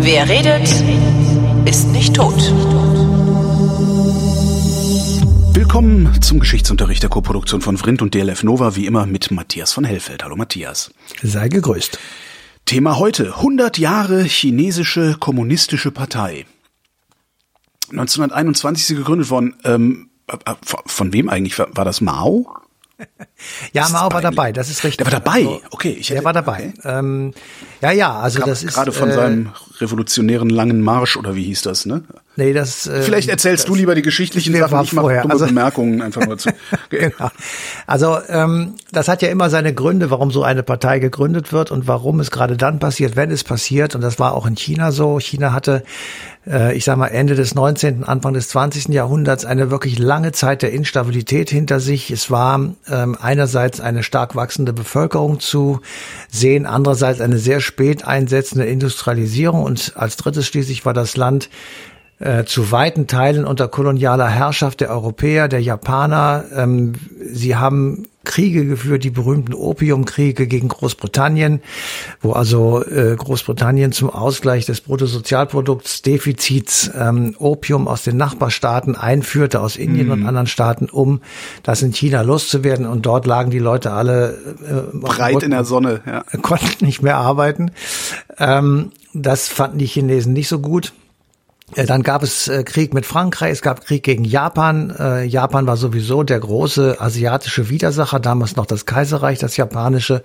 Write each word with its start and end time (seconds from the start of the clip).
Wer 0.00 0.28
redet, 0.28 0.68
ist 1.68 1.88
nicht 1.88 2.14
tot. 2.14 2.36
Willkommen 5.52 6.22
zum 6.22 6.38
Geschichtsunterricht 6.38 7.02
der 7.02 7.10
Koproduktion 7.10 7.60
von 7.60 7.76
Vrindt 7.76 8.02
und 8.02 8.14
DLF 8.14 8.44
Nova, 8.44 8.76
wie 8.76 8.86
immer 8.86 9.04
mit 9.06 9.32
Matthias 9.32 9.72
von 9.72 9.82
Hellfeld. 9.82 10.22
Hallo 10.22 10.36
Matthias. 10.36 10.94
Sei 11.20 11.48
gegrüßt. 11.48 11.98
Thema 12.66 12.98
heute, 12.98 13.34
100 13.34 13.78
Jahre 13.78 14.22
chinesische 14.22 15.16
kommunistische 15.18 15.90
Partei. 15.90 16.46
1921 17.90 18.82
ist 18.82 18.86
sie 18.86 18.94
gegründet 18.94 19.30
worden. 19.30 19.56
Ähm, 19.64 20.10
äh, 20.28 20.36
äh, 20.44 20.54
von 20.86 21.12
wem 21.12 21.28
eigentlich? 21.28 21.58
War 21.58 21.84
das 21.84 22.00
Mao? 22.00 22.46
Ja, 23.72 23.88
Mao 23.88 24.10
war 24.12 24.20
dabei, 24.20 24.52
das 24.52 24.68
ist 24.68 24.82
richtig. 24.82 24.98
Der 24.98 25.06
war 25.06 25.20
dabei, 25.20 25.38
also, 25.38 25.60
okay. 25.70 25.90
Ich 25.90 26.08
hätte, 26.10 26.14
der 26.14 26.24
war 26.24 26.32
dabei. 26.32 26.72
Okay. 26.78 26.98
Ähm, 26.98 27.34
ja, 27.80 27.92
ja, 27.92 28.18
also 28.18 28.40
Kam 28.40 28.48
das 28.48 28.62
ist 28.62 28.74
gerade 28.74 28.92
von 28.92 29.10
äh, 29.10 29.14
seinem 29.14 29.52
revolutionären 29.78 30.50
langen 30.50 30.82
Marsch 30.82 31.16
oder 31.16 31.36
wie 31.36 31.44
hieß 31.44 31.62
das, 31.62 31.86
ne? 31.86 32.02
Nee, 32.38 32.52
das. 32.52 32.86
Äh, 32.86 33.02
Vielleicht 33.02 33.28
erzählst 33.28 33.64
das, 33.64 33.66
du 33.66 33.74
lieber 33.74 33.96
die 33.96 34.02
geschichtlichen 34.02 34.54
Sachen. 34.54 34.84
Ich 34.84 34.92
mache 34.92 35.22
dumme 35.22 35.34
also, 35.34 35.46
Bemerkungen 35.46 36.00
einfach 36.00 36.24
nur 36.24 36.38
zu. 36.38 36.50
genau. 36.88 37.30
Also 37.88 38.16
ähm, 38.28 38.74
das 38.92 39.08
hat 39.08 39.22
ja 39.22 39.28
immer 39.28 39.50
seine 39.50 39.74
Gründe, 39.74 40.12
warum 40.12 40.30
so 40.30 40.44
eine 40.44 40.62
Partei 40.62 41.00
gegründet 41.00 41.52
wird 41.52 41.72
und 41.72 41.88
warum 41.88 42.20
es 42.20 42.30
gerade 42.30 42.56
dann 42.56 42.78
passiert, 42.78 43.16
wenn 43.16 43.32
es 43.32 43.42
passiert. 43.42 43.96
Und 43.96 44.02
das 44.02 44.20
war 44.20 44.34
auch 44.34 44.46
in 44.46 44.54
China 44.54 44.92
so. 44.92 45.18
China 45.18 45.52
hatte 45.52 45.82
äh, 46.46 46.76
ich 46.76 46.84
sage 46.84 47.00
mal, 47.00 47.08
Ende 47.08 47.34
des 47.34 47.56
19., 47.56 48.04
Anfang 48.04 48.34
des 48.34 48.50
20. 48.50 48.94
Jahrhunderts 48.94 49.44
eine 49.44 49.72
wirklich 49.72 49.98
lange 49.98 50.30
Zeit 50.30 50.62
der 50.62 50.70
Instabilität 50.70 51.50
hinter 51.50 51.80
sich. 51.80 52.12
Es 52.12 52.30
war 52.30 52.72
ähm, 52.88 53.16
einerseits 53.20 53.80
eine 53.80 54.04
stark 54.04 54.36
wachsende 54.36 54.72
Bevölkerung 54.72 55.40
zu 55.40 55.80
sehen, 56.30 56.66
andererseits 56.66 57.20
eine 57.20 57.38
sehr 57.38 57.58
spät 57.58 58.04
einsetzende 58.04 58.66
Industrialisierung 58.66 59.64
und 59.64 59.94
als 59.96 60.16
drittes 60.16 60.46
schließlich 60.46 60.86
war 60.86 60.94
das 60.94 61.16
Land 61.16 61.50
äh, 62.20 62.44
zu 62.44 62.72
weiten 62.72 63.06
Teilen 63.06 63.44
unter 63.44 63.68
kolonialer 63.68 64.28
Herrschaft 64.28 64.80
der 64.80 64.90
Europäer, 64.90 65.48
der 65.48 65.62
Japaner. 65.62 66.44
Ähm, 66.54 66.94
sie 67.32 67.56
haben 67.56 68.06
Kriege 68.24 68.66
geführt, 68.66 69.04
die 69.04 69.10
berühmten 69.10 69.54
Opiumkriege 69.54 70.46
gegen 70.46 70.68
Großbritannien, 70.68 71.62
wo 72.20 72.32
also 72.32 72.84
äh, 72.84 73.16
Großbritannien 73.16 73.92
zum 73.92 74.10
Ausgleich 74.10 74.66
des 74.66 74.82
Bruttosozialprodukts 74.82 76.02
Defizits 76.02 76.90
ähm, 76.94 77.34
Opium 77.38 77.88
aus 77.88 78.02
den 78.02 78.16
Nachbarstaaten 78.18 78.96
einführte, 78.96 79.60
aus 79.60 79.76
Indien 79.76 80.08
mm. 80.08 80.12
und 80.12 80.26
anderen 80.26 80.46
Staaten, 80.46 80.90
um 80.90 81.22
das 81.62 81.80
in 81.82 81.92
China 81.92 82.20
loszuwerden. 82.20 82.86
Und 82.86 83.06
dort 83.06 83.26
lagen 83.26 83.50
die 83.50 83.60
Leute 83.60 83.92
alle 83.92 84.36
äh, 84.68 84.96
breit 84.96 85.42
in 85.42 85.52
der 85.52 85.64
Sonne, 85.64 86.02
ja. 86.04 86.22
konnten 86.42 86.84
nicht 86.84 87.00
mehr 87.00 87.16
arbeiten. 87.16 87.70
Ähm, 88.38 88.90
das 89.14 89.48
fanden 89.48 89.78
die 89.78 89.86
Chinesen 89.86 90.34
nicht 90.34 90.48
so 90.48 90.58
gut. 90.58 90.92
Äh, 91.74 91.84
dann 91.84 92.02
gab 92.02 92.22
es 92.22 92.48
äh, 92.48 92.64
Krieg 92.64 92.94
mit 92.94 93.04
Frankreich, 93.04 93.52
es 93.52 93.62
gab 93.62 93.84
Krieg 93.84 94.02
gegen 94.02 94.24
Japan. 94.24 94.90
Äh, 94.98 95.24
Japan 95.24 95.66
war 95.66 95.76
sowieso 95.76 96.22
der 96.22 96.40
große 96.40 96.96
asiatische 96.98 97.68
Widersacher, 97.68 98.20
damals 98.20 98.56
noch 98.56 98.66
das 98.66 98.86
Kaiserreich, 98.86 99.38
das 99.38 99.56
japanische. 99.56 100.22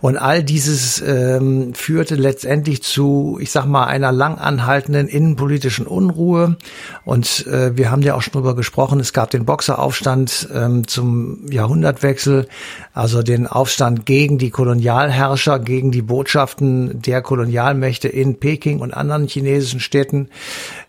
Und 0.00 0.16
all 0.16 0.42
dieses 0.42 1.00
ähm, 1.00 1.74
führte 1.74 2.16
letztendlich 2.16 2.82
zu, 2.82 3.38
ich 3.40 3.52
sag 3.52 3.66
mal, 3.66 3.84
einer 3.84 4.10
lang 4.10 4.38
anhaltenden 4.38 5.06
innenpolitischen 5.06 5.86
Unruhe. 5.86 6.56
Und 7.04 7.46
äh, 7.46 7.76
wir 7.76 7.90
haben 7.90 8.02
ja 8.02 8.14
auch 8.14 8.22
schon 8.22 8.32
drüber 8.32 8.56
gesprochen, 8.56 8.98
es 8.98 9.12
gab 9.12 9.30
den 9.30 9.44
Boxeraufstand 9.44 10.48
ähm, 10.52 10.88
zum 10.88 11.50
Jahrhundertwechsel, 11.50 12.48
also 12.92 13.22
den 13.22 13.46
Aufstand 13.46 14.04
gegen 14.04 14.38
die 14.38 14.50
Kolonialherrscher, 14.50 15.60
gegen 15.60 15.92
die 15.92 16.02
Botschaften 16.02 17.00
der 17.00 17.22
Kolonialmächte 17.22 18.08
in 18.08 18.40
Peking 18.40 18.80
und 18.80 18.92
anderen 18.92 19.28
chinesischen 19.28 19.80
Städten. 19.80 20.28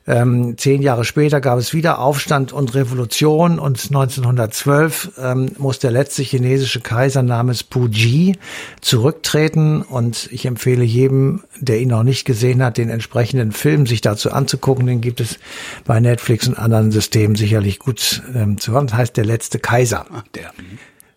Ähm, 0.05 0.57
zehn 0.57 0.81
Jahre 0.81 1.05
später 1.05 1.39
gab 1.39 1.59
es 1.59 1.73
wieder 1.73 1.99
Aufstand 1.99 2.51
und 2.51 2.75
Revolution 2.75 3.59
und 3.59 3.79
1912 3.85 5.11
ähm, 5.17 5.51
muss 5.57 5.79
der 5.79 5.91
letzte 5.91 6.23
chinesische 6.23 6.81
Kaiser 6.81 7.23
namens 7.23 7.63
Puji 7.63 8.37
zurücktreten 8.81 9.81
und 9.81 10.27
ich 10.31 10.45
empfehle 10.45 10.83
jedem, 10.83 11.43
der 11.59 11.79
ihn 11.79 11.89
noch 11.89 12.03
nicht 12.03 12.25
gesehen 12.25 12.61
hat, 12.63 12.77
den 12.77 12.89
entsprechenden 12.89 13.51
Film 13.51 13.85
sich 13.85 14.01
dazu 14.01 14.31
anzugucken. 14.31 14.87
Den 14.87 15.01
gibt 15.01 15.21
es 15.21 15.39
bei 15.85 15.99
Netflix 15.99 16.47
und 16.47 16.57
anderen 16.57 16.91
Systemen 16.91 17.35
sicherlich 17.35 17.79
gut 17.79 18.21
ähm, 18.35 18.57
zu 18.57 18.73
hören. 18.73 18.87
Das 18.87 18.97
heißt 18.97 19.17
der 19.17 19.25
letzte 19.25 19.59
Kaiser. 19.59 20.05
Ach, 20.11 20.23
der. 20.35 20.51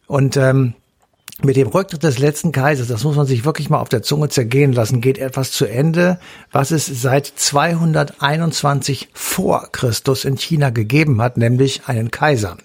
Und 0.06 0.36
ähm, 0.36 0.74
mit 1.42 1.56
dem 1.56 1.68
Rücktritt 1.68 2.02
des 2.02 2.18
letzten 2.18 2.50
Kaisers, 2.50 2.88
das 2.88 3.04
muss 3.04 3.16
man 3.16 3.26
sich 3.26 3.44
wirklich 3.44 3.68
mal 3.68 3.78
auf 3.78 3.90
der 3.90 4.02
Zunge 4.02 4.28
zergehen 4.28 4.72
lassen, 4.72 5.00
geht 5.00 5.18
etwas 5.18 5.52
zu 5.52 5.66
Ende, 5.66 6.18
was 6.50 6.70
es 6.70 6.86
seit 6.86 7.26
221 7.26 9.10
vor 9.12 9.68
Christus 9.72 10.24
in 10.24 10.38
China 10.38 10.70
gegeben 10.70 11.20
hat, 11.20 11.36
nämlich 11.36 11.82
einen 11.86 12.10
Kaiser. 12.10 12.56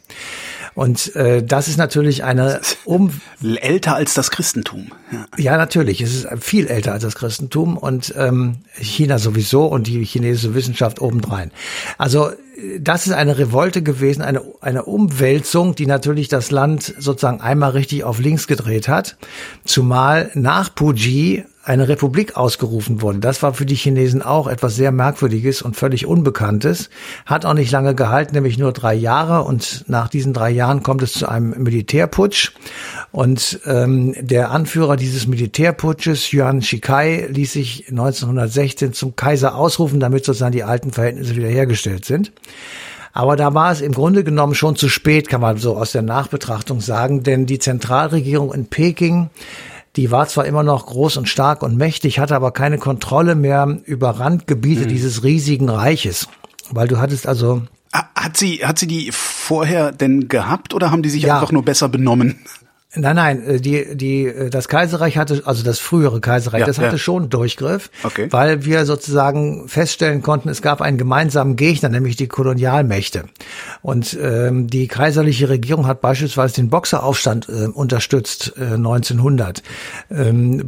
Und 0.73 1.15
äh, 1.17 1.43
das 1.43 1.67
ist 1.67 1.77
natürlich 1.77 2.23
eine 2.23 2.61
um 2.85 3.19
älter 3.41 3.95
als 3.95 4.13
das 4.13 4.31
Christentum. 4.31 4.87
Ja. 5.11 5.25
ja, 5.37 5.57
natürlich. 5.57 5.99
Es 5.99 6.13
ist 6.13 6.27
viel 6.39 6.67
älter 6.67 6.93
als 6.93 7.03
das 7.03 7.15
Christentum 7.15 7.75
und 7.75 8.13
ähm, 8.17 8.59
China 8.79 9.19
sowieso 9.19 9.65
und 9.65 9.87
die 9.87 10.03
chinesische 10.05 10.55
Wissenschaft 10.55 11.01
obendrein. 11.01 11.51
Also 11.97 12.31
das 12.79 13.07
ist 13.07 13.13
eine 13.13 13.37
Revolte 13.37 13.81
gewesen, 13.81 14.21
eine, 14.21 14.41
eine 14.61 14.85
Umwälzung, 14.85 15.75
die 15.75 15.85
natürlich 15.85 16.27
das 16.27 16.51
Land 16.51 16.93
sozusagen 16.97 17.41
einmal 17.41 17.71
richtig 17.71 18.03
auf 18.03 18.19
links 18.19 18.47
gedreht 18.47 18.87
hat. 18.87 19.17
Zumal 19.65 20.31
nach 20.33 20.73
Puji 20.73 21.45
eine 21.63 21.87
Republik 21.87 22.37
ausgerufen 22.37 23.01
wurde. 23.01 23.19
Das 23.19 23.43
war 23.43 23.53
für 23.53 23.65
die 23.65 23.75
Chinesen 23.75 24.21
auch 24.21 24.47
etwas 24.47 24.75
sehr 24.75 24.91
Merkwürdiges 24.91 25.61
und 25.61 25.75
völlig 25.75 26.05
Unbekanntes. 26.07 26.89
Hat 27.25 27.45
auch 27.45 27.53
nicht 27.53 27.71
lange 27.71 27.93
gehalten, 27.93 28.33
nämlich 28.33 28.57
nur 28.57 28.71
drei 28.71 28.95
Jahre. 28.95 29.43
Und 29.43 29.85
nach 29.87 30.07
diesen 30.07 30.33
drei 30.33 30.49
Jahren 30.49 30.81
kommt 30.81 31.03
es 31.03 31.13
zu 31.13 31.29
einem 31.29 31.51
Militärputsch. 31.61 32.53
Und 33.11 33.59
ähm, 33.65 34.15
der 34.19 34.51
Anführer 34.51 34.95
dieses 34.95 35.27
Militärputsches, 35.27 36.31
Yuan 36.31 36.61
Shikai, 36.63 37.27
ließ 37.29 37.53
sich 37.53 37.89
1916 37.89 38.93
zum 38.93 39.15
Kaiser 39.15 39.55
ausrufen, 39.55 39.99
damit 39.99 40.25
sozusagen 40.25 40.53
die 40.53 40.63
alten 40.63 40.91
Verhältnisse 40.91 41.35
wiederhergestellt 41.35 42.05
sind. 42.05 42.31
Aber 43.13 43.35
da 43.35 43.53
war 43.53 43.71
es 43.71 43.81
im 43.81 43.91
Grunde 43.91 44.23
genommen 44.23 44.55
schon 44.55 44.75
zu 44.75 44.89
spät, 44.89 45.27
kann 45.27 45.41
man 45.41 45.57
so 45.57 45.75
aus 45.75 45.91
der 45.91 46.01
Nachbetrachtung 46.01 46.79
sagen, 46.79 47.23
denn 47.23 47.45
die 47.45 47.59
Zentralregierung 47.59 48.53
in 48.53 48.67
Peking 48.67 49.29
die 49.95 50.11
war 50.11 50.27
zwar 50.27 50.45
immer 50.45 50.63
noch 50.63 50.85
groß 50.85 51.17
und 51.17 51.27
stark 51.27 51.63
und 51.63 51.77
mächtig, 51.77 52.19
hatte 52.19 52.35
aber 52.35 52.51
keine 52.51 52.77
Kontrolle 52.77 53.35
mehr 53.35 53.79
über 53.85 54.11
Randgebiete 54.11 54.83
mhm. 54.83 54.87
dieses 54.87 55.23
riesigen 55.23 55.69
Reiches. 55.69 56.27
Weil 56.69 56.87
du 56.87 56.99
hattest 56.99 57.27
also. 57.27 57.63
Hat 57.91 58.37
sie, 58.37 58.65
hat 58.65 58.79
sie 58.79 58.87
die 58.87 59.11
vorher 59.11 59.91
denn 59.91 60.29
gehabt 60.29 60.73
oder 60.73 60.91
haben 60.91 61.03
die 61.03 61.09
sich 61.09 61.23
ja. 61.23 61.35
einfach 61.35 61.51
nur 61.51 61.63
besser 61.63 61.89
benommen? 61.89 62.39
Nein, 62.93 63.15
nein, 63.15 63.43
äh, 63.45 63.61
die, 63.61 63.95
die, 63.95 64.25
äh, 64.25 64.49
das 64.49 64.67
Kaiserreich 64.67 65.17
hatte, 65.17 65.43
also 65.45 65.63
das 65.63 65.79
frühere 65.79 66.19
Kaiserreich, 66.19 66.61
ja, 66.61 66.65
das 66.65 66.77
hatte 66.77 66.93
ja. 66.93 66.97
schon 66.97 67.29
Durchgriff, 67.29 67.89
okay. 68.03 68.27
weil 68.31 68.65
wir 68.65 68.85
sozusagen 68.85 69.69
feststellen 69.69 70.21
konnten, 70.21 70.49
es 70.49 70.61
gab 70.61 70.81
einen 70.81 70.97
gemeinsamen 70.97 71.55
Gegner, 71.55 71.87
nämlich 71.87 72.17
die 72.17 72.27
Kolonialmächte. 72.27 73.23
Und 73.81 74.17
ähm, 74.21 74.67
die 74.67 74.89
kaiserliche 74.89 75.47
Regierung 75.47 75.87
hat 75.87 76.01
beispielsweise 76.01 76.55
den 76.55 76.69
Boxeraufstand 76.69 77.47
äh, 77.47 77.67
unterstützt 77.67 78.55
äh, 78.57 78.73
1900. 78.73 79.63
Ähm, 80.09 80.67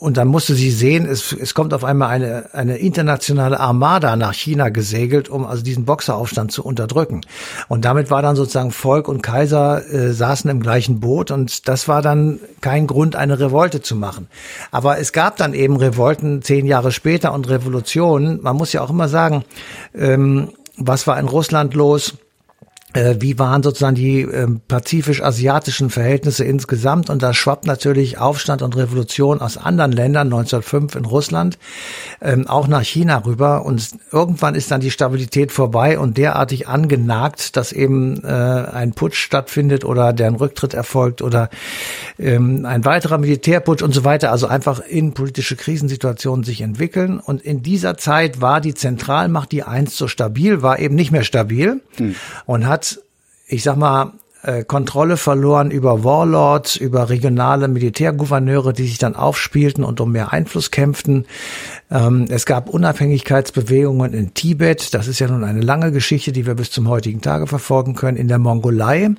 und 0.00 0.18
dann 0.18 0.28
musste 0.28 0.54
sie 0.54 0.70
sehen, 0.70 1.06
es, 1.06 1.32
es 1.32 1.54
kommt 1.54 1.72
auf 1.72 1.82
einmal 1.82 2.10
eine, 2.10 2.50
eine 2.52 2.76
internationale 2.76 3.58
Armada 3.58 4.16
nach 4.16 4.34
China 4.34 4.68
gesegelt, 4.68 5.30
um 5.30 5.46
also 5.46 5.62
diesen 5.62 5.86
Boxeraufstand 5.86 6.52
zu 6.52 6.62
unterdrücken. 6.62 7.22
Und 7.68 7.86
damit 7.86 8.10
war 8.10 8.20
dann 8.20 8.36
sozusagen 8.36 8.70
Volk 8.70 9.08
und 9.08 9.22
Kaiser 9.22 9.90
äh, 9.90 10.12
saßen 10.12 10.50
im 10.50 10.60
gleichen 10.60 11.00
Boot 11.00 11.37
und 11.38 11.68
das 11.68 11.86
war 11.86 12.02
dann 12.02 12.40
kein 12.60 12.88
Grund, 12.88 13.14
eine 13.14 13.38
Revolte 13.38 13.80
zu 13.80 13.94
machen. 13.94 14.26
Aber 14.72 14.98
es 14.98 15.12
gab 15.12 15.36
dann 15.36 15.54
eben 15.54 15.76
Revolten 15.76 16.42
zehn 16.42 16.66
Jahre 16.66 16.90
später 16.90 17.32
und 17.32 17.48
Revolutionen. 17.48 18.42
Man 18.42 18.56
muss 18.56 18.72
ja 18.72 18.82
auch 18.82 18.90
immer 18.90 19.08
sagen, 19.08 19.44
ähm, 19.94 20.50
was 20.76 21.06
war 21.06 21.18
in 21.18 21.28
Russland 21.28 21.74
los? 21.74 22.14
Äh, 22.94 23.16
wie 23.18 23.38
waren 23.38 23.62
sozusagen 23.62 23.96
die 23.96 24.22
ähm, 24.22 24.62
pazifisch-asiatischen 24.66 25.90
Verhältnisse 25.90 26.44
insgesamt? 26.44 27.10
Und 27.10 27.22
da 27.22 27.34
schwappt 27.34 27.66
natürlich 27.66 28.16
Aufstand 28.16 28.62
und 28.62 28.76
Revolution 28.76 29.42
aus 29.42 29.58
anderen 29.58 29.92
Ländern 29.92 30.28
1905 30.28 30.94
in 30.94 31.04
Russland 31.04 31.58
ähm, 32.22 32.46
auch 32.46 32.66
nach 32.66 32.82
China 32.82 33.18
rüber. 33.26 33.66
Und 33.66 33.90
irgendwann 34.10 34.54
ist 34.54 34.70
dann 34.70 34.80
die 34.80 34.90
Stabilität 34.90 35.52
vorbei 35.52 35.98
und 35.98 36.16
derartig 36.16 36.66
angenagt, 36.66 37.56
dass 37.58 37.72
eben 37.72 38.24
äh, 38.24 38.28
ein 38.28 38.92
Putsch 38.92 39.18
stattfindet 39.18 39.84
oder 39.84 40.14
deren 40.14 40.36
Rücktritt 40.36 40.72
erfolgt 40.72 41.20
oder 41.20 41.50
ähm, 42.18 42.64
ein 42.64 42.86
weiterer 42.86 43.18
Militärputsch 43.18 43.82
und 43.82 43.92
so 43.92 44.04
weiter, 44.04 44.32
also 44.32 44.46
einfach 44.46 44.80
innenpolitische 44.80 45.56
Krisensituationen 45.56 46.42
sich 46.42 46.62
entwickeln. 46.62 47.20
Und 47.20 47.42
in 47.42 47.62
dieser 47.62 47.98
Zeit 47.98 48.40
war 48.40 48.62
die 48.62 48.72
Zentralmacht, 48.72 49.52
die 49.52 49.62
einst 49.62 49.98
so 49.98 50.08
stabil 50.08 50.62
war, 50.62 50.78
eben 50.78 50.94
nicht 50.94 51.12
mehr 51.12 51.24
stabil 51.24 51.82
hm. 51.98 52.14
und 52.46 52.66
hat 52.66 52.87
ich 53.48 53.62
sag 53.62 53.76
mal, 53.76 54.12
äh, 54.42 54.62
Kontrolle 54.62 55.16
verloren 55.16 55.70
über 55.72 56.04
Warlords, 56.04 56.76
über 56.76 57.08
regionale 57.08 57.66
Militärgouverneure, 57.66 58.72
die 58.72 58.86
sich 58.86 58.98
dann 58.98 59.16
aufspielten 59.16 59.82
und 59.82 60.00
um 60.00 60.12
mehr 60.12 60.32
Einfluss 60.32 60.70
kämpften. 60.70 61.26
Ähm, 61.90 62.26
es 62.28 62.46
gab 62.46 62.68
Unabhängigkeitsbewegungen 62.68 64.14
in 64.14 64.34
Tibet. 64.34 64.94
Das 64.94 65.08
ist 65.08 65.18
ja 65.18 65.26
nun 65.26 65.42
eine 65.42 65.60
lange 65.60 65.90
Geschichte, 65.90 66.30
die 66.30 66.46
wir 66.46 66.54
bis 66.54 66.70
zum 66.70 66.88
heutigen 66.88 67.20
Tage 67.20 67.48
verfolgen 67.48 67.94
können, 67.94 68.16
in 68.16 68.28
der 68.28 68.38
Mongolei. 68.38 69.10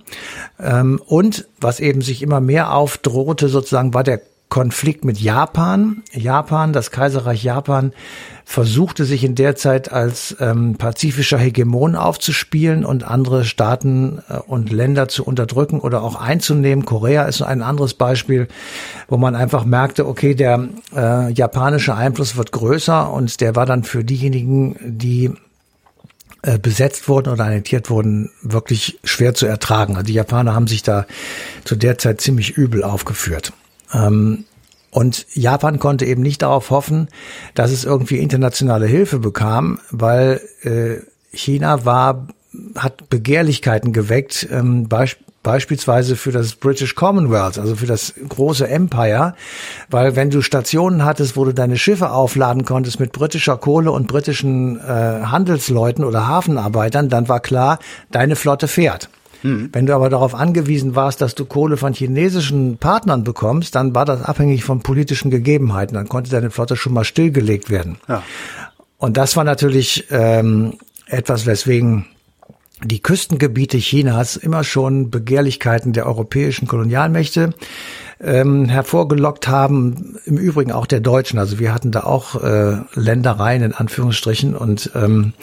Ähm, 0.57 1.01
und 1.05 1.47
was 1.59 1.81
eben 1.81 2.01
sich 2.01 2.21
immer 2.21 2.39
mehr 2.39 2.73
aufdrohte, 2.73 3.49
sozusagen, 3.49 3.93
war 3.93 4.03
der 4.03 4.21
Konflikt 4.49 5.05
mit 5.05 5.19
Japan. 5.19 6.01
Japan, 6.11 6.73
das 6.73 6.91
Kaiserreich 6.91 7.43
Japan, 7.43 7.93
versuchte 8.49 9.05
sich 9.05 9.23
in 9.23 9.35
der 9.35 9.55
Zeit 9.55 9.91
als 9.91 10.35
ähm, 10.39 10.75
pazifischer 10.75 11.37
Hegemon 11.37 11.95
aufzuspielen 11.95 12.83
und 12.83 13.03
andere 13.03 13.45
Staaten 13.45 14.23
äh, 14.27 14.37
und 14.37 14.71
Länder 14.71 15.07
zu 15.07 15.23
unterdrücken 15.23 15.79
oder 15.79 16.01
auch 16.01 16.15
einzunehmen. 16.15 16.83
Korea 16.83 17.25
ist 17.25 17.43
ein 17.43 17.61
anderes 17.61 17.93
Beispiel, 17.93 18.47
wo 19.07 19.17
man 19.17 19.35
einfach 19.35 19.65
merkte, 19.65 20.07
okay, 20.07 20.33
der 20.33 20.67
äh, 20.95 21.31
japanische 21.31 21.93
Einfluss 21.93 22.37
wird 22.37 22.51
größer 22.51 23.13
und 23.13 23.39
der 23.39 23.55
war 23.55 23.67
dann 23.67 23.83
für 23.83 24.03
diejenigen, 24.03 24.77
die 24.81 25.31
äh, 26.41 26.57
besetzt 26.57 27.07
wurden 27.07 27.31
oder 27.31 27.43
annektiert 27.43 27.91
wurden, 27.91 28.31
wirklich 28.41 28.97
schwer 29.03 29.35
zu 29.35 29.45
ertragen. 29.45 29.93
Also 29.93 30.07
die 30.07 30.13
Japaner 30.13 30.55
haben 30.55 30.65
sich 30.65 30.81
da 30.81 31.05
zu 31.65 31.75
der 31.75 31.99
Zeit 31.99 32.19
ziemlich 32.19 32.57
übel 32.57 32.83
aufgeführt. 32.83 33.53
Ähm, 33.93 34.45
und 34.91 35.25
Japan 35.33 35.79
konnte 35.79 36.05
eben 36.05 36.21
nicht 36.21 36.41
darauf 36.41 36.71
hoffen, 36.71 37.09
dass 37.53 37.71
es 37.71 37.85
irgendwie 37.85 38.17
internationale 38.17 38.87
Hilfe 38.87 39.19
bekam, 39.19 39.79
weil 39.91 40.41
äh, 40.63 40.97
China 41.35 41.85
war, 41.85 42.27
hat 42.75 43.09
Begehrlichkeiten 43.09 43.93
geweckt, 43.93 44.47
ähm, 44.51 44.87
beisp 44.87 45.19
beispielsweise 45.41 46.17
für 46.17 46.33
das 46.33 46.55
British 46.55 46.95
Commonwealth, 46.95 47.57
also 47.57 47.75
für 47.75 47.85
das 47.85 48.13
große 48.27 48.67
Empire, 48.67 49.35
weil 49.89 50.17
wenn 50.17 50.29
du 50.29 50.41
Stationen 50.41 51.05
hattest, 51.05 51.37
wo 51.37 51.45
du 51.45 51.53
deine 51.53 51.77
Schiffe 51.77 52.11
aufladen 52.11 52.65
konntest 52.65 52.99
mit 52.99 53.13
britischer 53.13 53.57
Kohle 53.57 53.91
und 53.91 54.07
britischen 54.07 54.79
äh, 54.79 54.81
Handelsleuten 54.83 56.03
oder 56.03 56.27
Hafenarbeitern, 56.27 57.07
dann 57.07 57.29
war 57.29 57.39
klar, 57.39 57.79
deine 58.11 58.35
Flotte 58.35 58.67
fährt. 58.67 59.09
Mhm. 59.43 59.69
Wenn 59.71 59.85
du 59.85 59.93
aber 59.93 60.09
darauf 60.09 60.35
angewiesen 60.35 60.95
warst, 60.95 61.21
dass 61.21 61.35
du 61.35 61.45
Kohle 61.45 61.77
von 61.77 61.93
chinesischen 61.93 62.77
Partnern 62.77 63.23
bekommst, 63.23 63.75
dann 63.75 63.95
war 63.95 64.05
das 64.05 64.21
abhängig 64.21 64.63
von 64.63 64.81
politischen 64.81 65.31
Gegebenheiten. 65.31 65.95
Dann 65.95 66.09
konnte 66.09 66.29
deine 66.29 66.51
Flotte 66.51 66.75
schon 66.75 66.93
mal 66.93 67.03
stillgelegt 67.03 67.69
werden. 67.69 67.97
Ja. 68.07 68.23
Und 68.97 69.17
das 69.17 69.37
war 69.37 69.43
natürlich 69.43 70.07
ähm, 70.11 70.73
etwas, 71.07 71.45
weswegen 71.45 72.05
die 72.83 73.01
Küstengebiete 73.01 73.77
Chinas 73.77 74.37
immer 74.37 74.63
schon 74.63 75.09
Begehrlichkeiten 75.09 75.91
der 75.93 76.05
europäischen 76.05 76.67
Kolonialmächte 76.67 77.53
ähm, 78.21 78.65
hervorgelockt 78.65 79.47
haben, 79.47 80.17
im 80.25 80.37
Übrigen 80.37 80.71
auch 80.71 80.85
der 80.85 80.99
Deutschen. 80.99 81.39
Also 81.39 81.59
wir 81.59 81.73
hatten 81.73 81.91
da 81.91 82.01
auch 82.01 82.41
äh, 82.41 82.77
Ländereien 82.93 83.63
in 83.63 83.73
Anführungsstrichen 83.73 84.55
und 84.55 84.91
ähm, 84.95 85.33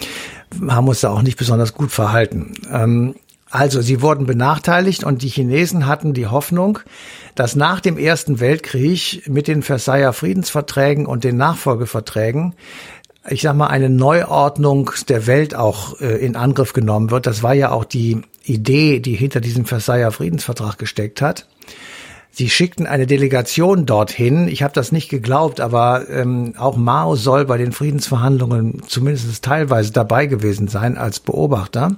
haben 0.69 0.89
uns 0.89 1.01
da 1.01 1.11
auch 1.11 1.23
nicht 1.23 1.39
besonders 1.39 1.75
gut 1.75 1.91
verhalten. 1.91 2.55
Ähm, 2.71 3.15
also 3.51 3.81
sie 3.81 4.03
wurden 4.03 4.27
benachteiligt 4.27 5.05
und 5.05 5.23
die 5.23 5.29
Chinesen 5.29 5.87
hatten 5.87 6.15
die 6.15 6.27
Hoffnung, 6.27 6.81
dass 7.35 7.55
nach 7.55 7.81
dem 7.81 7.97
Ersten 7.97 8.41
Weltkrieg 8.41 9.29
mit 9.29 9.47
den 9.47 9.63
Versailler 9.63 10.13
Friedensverträgen 10.13 11.07
und 11.07 11.25
den 11.25 11.37
Nachfolgeverträgen 11.37 12.55
ich 13.29 13.43
sag 13.43 13.57
mal, 13.57 13.67
eine 13.67 13.91
Neuordnung 13.91 14.91
der 15.09 15.27
Welt 15.27 15.55
auch 15.55 16.01
äh, 16.01 16.17
in 16.25 16.37
Angriff 16.37 16.73
genommen 16.73 17.11
wird. 17.11 17.27
Das 17.27 17.43
war 17.43 17.55
ja 17.55 17.71
auch 17.71 17.85
die 17.85 18.23
Idee, 18.45 19.01
die 19.01 19.15
hinter 19.15 19.41
diesem 19.41 19.65
Versailler 19.65 20.13
Friedensvertrag 20.13 20.79
gesteckt 20.79 21.21
hat. 21.21 21.47
Sie 22.31 22.51
schickten 22.51 22.87
eine 22.87 23.07
Delegation 23.07 23.87
dorthin. 23.87 24.47
Ich 24.47 24.63
habe 24.63 24.75
das 24.75 24.93
nicht 24.93 25.09
geglaubt, 25.09 25.61
aber 25.61 26.09
ähm, 26.11 26.53
auch 26.59 26.77
Mao 26.77 27.17
soll 27.17 27.47
bei 27.47 27.57
den 27.57 27.73
Friedensverhandlungen 27.73 28.83
zumindest 28.87 29.43
teilweise 29.43 29.91
dabei 29.91 30.27
gewesen 30.27 30.69
sein 30.69 30.99
als 30.99 31.19
Beobachter. 31.19 31.97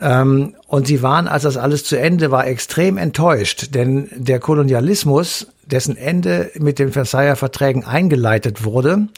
Ähm, 0.00 0.54
und 0.66 0.86
sie 0.86 1.02
waren, 1.02 1.28
als 1.28 1.42
das 1.42 1.56
alles 1.56 1.84
zu 1.84 1.98
Ende 1.98 2.30
war, 2.30 2.46
extrem 2.46 2.96
enttäuscht, 2.96 3.74
denn 3.74 4.08
der 4.14 4.40
Kolonialismus, 4.40 5.48
dessen 5.66 5.96
Ende 5.96 6.50
mit 6.58 6.78
den 6.78 6.92
Versailler 6.92 7.36
Verträgen 7.36 7.84
eingeleitet 7.84 8.64
wurde, 8.64 9.08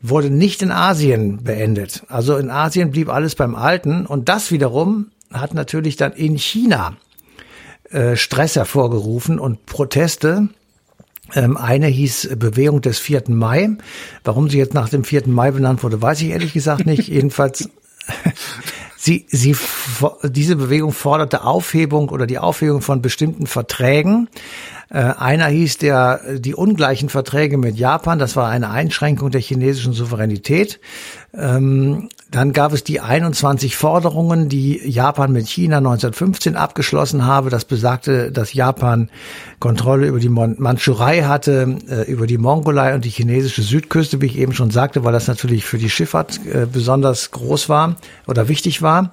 wurde 0.00 0.30
nicht 0.30 0.62
in 0.62 0.70
Asien 0.70 1.42
beendet. 1.42 2.04
Also 2.08 2.36
in 2.36 2.50
Asien 2.50 2.90
blieb 2.90 3.08
alles 3.08 3.34
beim 3.34 3.54
Alten 3.54 4.06
und 4.06 4.28
das 4.28 4.50
wiederum 4.50 5.06
hat 5.32 5.54
natürlich 5.54 5.96
dann 5.96 6.12
in 6.12 6.38
China 6.38 6.96
äh, 7.90 8.16
Stress 8.16 8.56
hervorgerufen 8.56 9.38
und 9.38 9.66
Proteste. 9.66 10.48
Ähm, 11.34 11.56
eine 11.56 11.86
hieß 11.86 12.30
Bewegung 12.36 12.82
des 12.82 12.98
4. 12.98 13.24
Mai. 13.28 13.70
Warum 14.22 14.48
sie 14.48 14.58
jetzt 14.58 14.74
nach 14.74 14.88
dem 14.88 15.04
4. 15.04 15.26
Mai 15.26 15.50
benannt 15.50 15.82
wurde, 15.82 16.00
weiß 16.00 16.20
ich 16.22 16.30
ehrlich 16.30 16.52
gesagt 16.52 16.86
nicht. 16.86 17.08
Jedenfalls 17.08 17.70
Sie, 19.06 19.26
sie, 19.28 19.54
diese 20.22 20.56
Bewegung 20.56 20.92
forderte 20.92 21.44
Aufhebung 21.44 22.08
oder 22.08 22.26
die 22.26 22.38
Aufhebung 22.38 22.80
von 22.80 23.02
bestimmten 23.02 23.46
Verträgen. 23.46 24.30
Äh, 24.90 24.98
einer 24.98 25.46
hieß 25.46 25.78
der, 25.78 26.20
die 26.38 26.54
ungleichen 26.54 27.08
Verträge 27.08 27.58
mit 27.58 27.76
Japan. 27.76 28.18
Das 28.18 28.36
war 28.36 28.48
eine 28.48 28.70
Einschränkung 28.70 29.30
der 29.30 29.40
chinesischen 29.40 29.92
Souveränität. 29.92 30.80
Ähm, 31.32 32.08
dann 32.30 32.52
gab 32.52 32.72
es 32.72 32.82
die 32.82 33.00
21 33.00 33.76
Forderungen, 33.76 34.48
die 34.48 34.80
Japan 34.88 35.30
mit 35.32 35.46
China 35.46 35.78
1915 35.78 36.56
abgeschlossen 36.56 37.24
habe. 37.24 37.48
Das 37.48 37.64
besagte, 37.64 38.32
dass 38.32 38.54
Japan 38.54 39.08
Kontrolle 39.60 40.08
über 40.08 40.18
die 40.18 40.28
Mandschurei 40.28 41.22
hatte, 41.22 41.78
äh, 41.88 42.10
über 42.10 42.26
die 42.26 42.38
Mongolei 42.38 42.94
und 42.94 43.04
die 43.04 43.10
chinesische 43.10 43.62
Südküste, 43.62 44.20
wie 44.20 44.26
ich 44.26 44.36
eben 44.36 44.52
schon 44.52 44.70
sagte, 44.70 45.04
weil 45.04 45.12
das 45.12 45.28
natürlich 45.28 45.64
für 45.64 45.78
die 45.78 45.90
Schifffahrt 45.90 46.40
äh, 46.46 46.66
besonders 46.70 47.30
groß 47.30 47.68
war 47.68 47.96
oder 48.26 48.48
wichtig 48.48 48.82
war. 48.82 49.12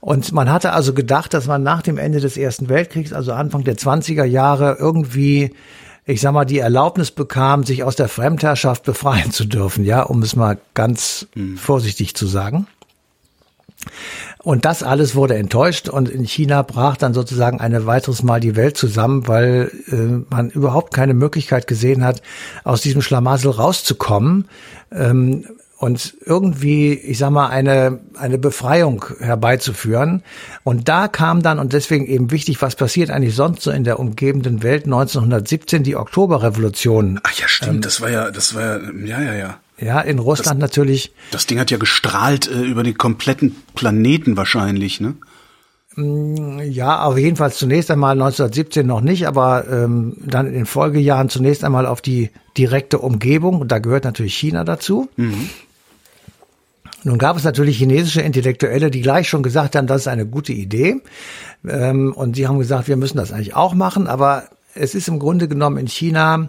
Und 0.00 0.32
man 0.32 0.50
hatte 0.50 0.72
also 0.72 0.94
gedacht, 0.94 1.34
dass 1.34 1.46
man 1.46 1.62
nach 1.62 1.82
dem 1.82 1.98
Ende 1.98 2.20
des 2.20 2.36
Ersten 2.36 2.68
Weltkriegs, 2.68 3.12
also 3.12 3.32
Anfang 3.32 3.64
der 3.64 3.76
20er 3.76 4.24
Jahre, 4.24 4.76
irgendwie 4.78 5.01
ich 6.04 6.20
sag 6.20 6.32
mal, 6.32 6.44
die 6.44 6.58
Erlaubnis 6.58 7.10
bekam, 7.10 7.64
sich 7.64 7.84
aus 7.84 7.96
der 7.96 8.08
Fremdherrschaft 8.08 8.84
befreien 8.84 9.30
zu 9.30 9.44
dürfen, 9.44 9.84
ja, 9.84 10.02
um 10.02 10.22
es 10.22 10.34
mal 10.34 10.58
ganz 10.74 11.28
mhm. 11.34 11.56
vorsichtig 11.56 12.14
zu 12.14 12.26
sagen. 12.26 12.66
Und 14.42 14.64
das 14.64 14.82
alles 14.82 15.14
wurde 15.14 15.36
enttäuscht 15.36 15.88
und 15.88 16.08
in 16.08 16.24
China 16.24 16.62
brach 16.62 16.96
dann 16.96 17.14
sozusagen 17.14 17.60
ein 17.60 17.86
weiteres 17.86 18.22
Mal 18.22 18.40
die 18.40 18.56
Welt 18.56 18.76
zusammen, 18.76 19.28
weil 19.28 19.70
äh, 19.88 20.24
man 20.34 20.50
überhaupt 20.50 20.92
keine 20.92 21.14
Möglichkeit 21.14 21.66
gesehen 21.66 22.04
hat, 22.04 22.22
aus 22.64 22.80
diesem 22.80 23.02
Schlamassel 23.02 23.50
rauszukommen. 23.50 24.48
Ähm, 24.92 25.46
und 25.82 26.14
irgendwie, 26.24 26.92
ich 26.92 27.18
sag 27.18 27.30
mal, 27.30 27.48
eine, 27.48 27.98
eine 28.14 28.38
Befreiung 28.38 29.04
herbeizuführen. 29.18 30.22
Und 30.62 30.88
da 30.88 31.08
kam 31.08 31.42
dann, 31.42 31.58
und 31.58 31.72
deswegen 31.72 32.06
eben 32.06 32.30
wichtig, 32.30 32.62
was 32.62 32.76
passiert 32.76 33.10
eigentlich 33.10 33.34
sonst 33.34 33.62
so 33.62 33.72
in 33.72 33.82
der 33.82 33.98
umgebenden 33.98 34.62
Welt 34.62 34.84
1917, 34.84 35.82
die 35.82 35.96
Oktoberrevolution. 35.96 37.18
Ach 37.24 37.32
ja, 37.32 37.48
stimmt, 37.48 37.74
ähm, 37.74 37.80
das 37.80 38.00
war 38.00 38.10
ja, 38.10 38.30
das 38.30 38.54
war 38.54 38.62
ja, 38.62 38.92
ja, 39.04 39.22
ja, 39.22 39.34
ja. 39.34 39.58
Ja, 39.76 40.00
in 40.00 40.20
Russland 40.20 40.62
das, 40.62 40.70
natürlich. 40.70 41.12
Das 41.32 41.48
Ding 41.48 41.58
hat 41.58 41.72
ja 41.72 41.78
gestrahlt 41.78 42.48
äh, 42.48 42.60
über 42.60 42.84
den 42.84 42.96
kompletten 42.96 43.56
Planeten 43.74 44.36
wahrscheinlich, 44.36 45.00
ne? 45.00 45.16
Mm, 45.96 46.60
ja, 46.60 46.94
aber 46.94 47.18
jedenfalls 47.18 47.58
zunächst 47.58 47.90
einmal 47.90 48.12
1917 48.12 48.86
noch 48.86 49.00
nicht, 49.00 49.26
aber 49.26 49.66
ähm, 49.68 50.16
dann 50.24 50.46
in 50.46 50.54
den 50.54 50.66
Folgejahren 50.66 51.28
zunächst 51.28 51.64
einmal 51.64 51.86
auf 51.86 52.00
die 52.00 52.30
direkte 52.56 53.00
Umgebung. 53.00 53.60
Und 53.60 53.72
da 53.72 53.80
gehört 53.80 54.04
natürlich 54.04 54.36
China 54.36 54.62
dazu. 54.62 55.08
Mhm. 55.16 55.50
Nun 57.04 57.18
gab 57.18 57.36
es 57.36 57.44
natürlich 57.44 57.78
chinesische 57.78 58.20
Intellektuelle, 58.20 58.90
die 58.90 59.00
gleich 59.00 59.28
schon 59.28 59.42
gesagt 59.42 59.74
haben, 59.74 59.86
das 59.86 60.02
ist 60.02 60.08
eine 60.08 60.26
gute 60.26 60.52
Idee. 60.52 61.00
Ähm, 61.68 62.12
und 62.12 62.36
sie 62.36 62.46
haben 62.46 62.58
gesagt, 62.58 62.88
wir 62.88 62.96
müssen 62.96 63.16
das 63.16 63.32
eigentlich 63.32 63.54
auch 63.54 63.74
machen. 63.74 64.06
Aber 64.06 64.44
es 64.74 64.94
ist 64.94 65.08
im 65.08 65.18
Grunde 65.18 65.48
genommen 65.48 65.78
in 65.78 65.88
China 65.88 66.48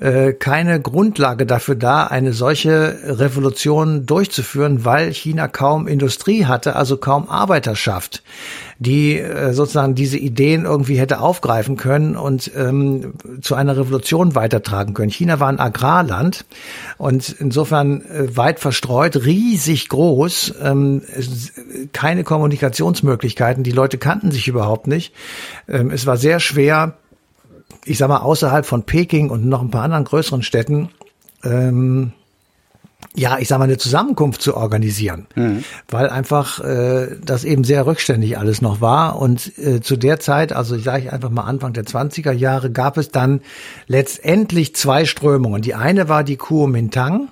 äh, 0.00 0.32
keine 0.32 0.80
Grundlage 0.80 1.44
dafür 1.44 1.74
da, 1.74 2.04
eine 2.04 2.32
solche 2.32 2.98
Revolution 3.04 4.06
durchzuführen, 4.06 4.84
weil 4.84 5.12
China 5.12 5.46
kaum 5.46 5.86
Industrie 5.86 6.46
hatte, 6.46 6.74
also 6.74 6.96
kaum 6.96 7.28
Arbeiterschaft, 7.28 8.22
die 8.78 9.18
äh, 9.18 9.52
sozusagen 9.52 9.94
diese 9.94 10.16
Ideen 10.16 10.64
irgendwie 10.64 10.98
hätte 10.98 11.20
aufgreifen 11.20 11.76
können 11.76 12.16
und 12.16 12.50
ähm, 12.56 13.12
zu 13.42 13.54
einer 13.54 13.76
Revolution 13.76 14.34
weitertragen 14.34 14.94
können. 14.94 15.10
China 15.10 15.38
war 15.38 15.48
ein 15.48 15.60
Agrarland 15.60 16.46
und 16.96 17.36
insofern 17.38 18.00
äh, 18.06 18.34
weit 18.34 18.58
verstreut, 18.58 19.26
riesig 19.26 19.90
groß, 19.90 20.54
ähm, 20.62 21.02
keine 21.92 22.24
Kommunikationsmöglichkeiten, 22.24 23.64
die 23.64 23.70
Leute 23.70 23.98
kannten 23.98 24.30
sich 24.30 24.48
überhaupt 24.48 24.86
nicht. 24.86 25.12
Ähm, 25.68 25.90
es 25.90 26.06
war 26.06 26.16
sehr 26.16 26.40
schwer, 26.40 26.94
ich 27.84 27.98
sag 27.98 28.08
mal, 28.08 28.18
außerhalb 28.18 28.66
von 28.66 28.84
Peking 28.84 29.30
und 29.30 29.46
noch 29.46 29.62
ein 29.62 29.70
paar 29.70 29.82
anderen 29.82 30.04
größeren 30.04 30.42
Städten 30.42 30.90
ähm, 31.44 32.12
ja, 33.16 33.38
ich 33.38 33.48
sag 33.48 33.58
mal, 33.58 33.64
eine 33.64 33.78
Zusammenkunft 33.78 34.40
zu 34.40 34.56
organisieren, 34.56 35.26
mhm. 35.34 35.64
weil 35.88 36.08
einfach 36.08 36.62
äh, 36.62 37.16
das 37.24 37.44
eben 37.44 37.64
sehr 37.64 37.86
rückständig 37.86 38.38
alles 38.38 38.62
noch 38.62 38.80
war. 38.80 39.18
Und 39.18 39.58
äh, 39.58 39.80
zu 39.80 39.96
der 39.96 40.20
Zeit, 40.20 40.52
also 40.52 40.76
ich 40.76 40.84
sage 40.84 41.12
einfach 41.12 41.30
mal 41.30 41.42
Anfang 41.42 41.72
der 41.72 41.84
20er 41.84 42.32
Jahre, 42.32 42.70
gab 42.70 42.98
es 42.98 43.10
dann 43.10 43.40
letztendlich 43.88 44.76
zwei 44.76 45.06
Strömungen. 45.06 45.62
Die 45.62 45.74
eine 45.74 46.08
war 46.08 46.22
die 46.22 46.36
Kuomintang. 46.36 47.28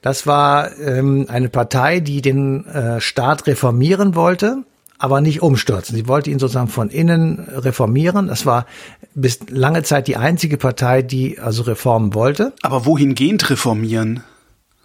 Das 0.00 0.26
war 0.26 0.78
ähm, 0.78 1.26
eine 1.28 1.48
Partei, 1.48 2.00
die 2.00 2.22
den 2.22 2.66
äh, 2.66 3.00
Staat 3.00 3.46
reformieren 3.46 4.14
wollte 4.14 4.64
aber 5.02 5.20
nicht 5.20 5.42
umstürzen. 5.42 5.96
Sie 5.96 6.06
wollte 6.06 6.30
ihn 6.30 6.38
sozusagen 6.38 6.68
von 6.68 6.88
innen 6.88 7.40
reformieren. 7.40 8.28
Das 8.28 8.46
war 8.46 8.66
bis 9.14 9.40
lange 9.48 9.82
Zeit 9.82 10.08
die 10.08 10.16
einzige 10.16 10.56
Partei, 10.56 11.02
die 11.02 11.38
also 11.38 11.62
Reformen 11.62 12.14
wollte. 12.14 12.52
Aber 12.62 12.86
wohingehend 12.86 13.48
reformieren? 13.50 14.22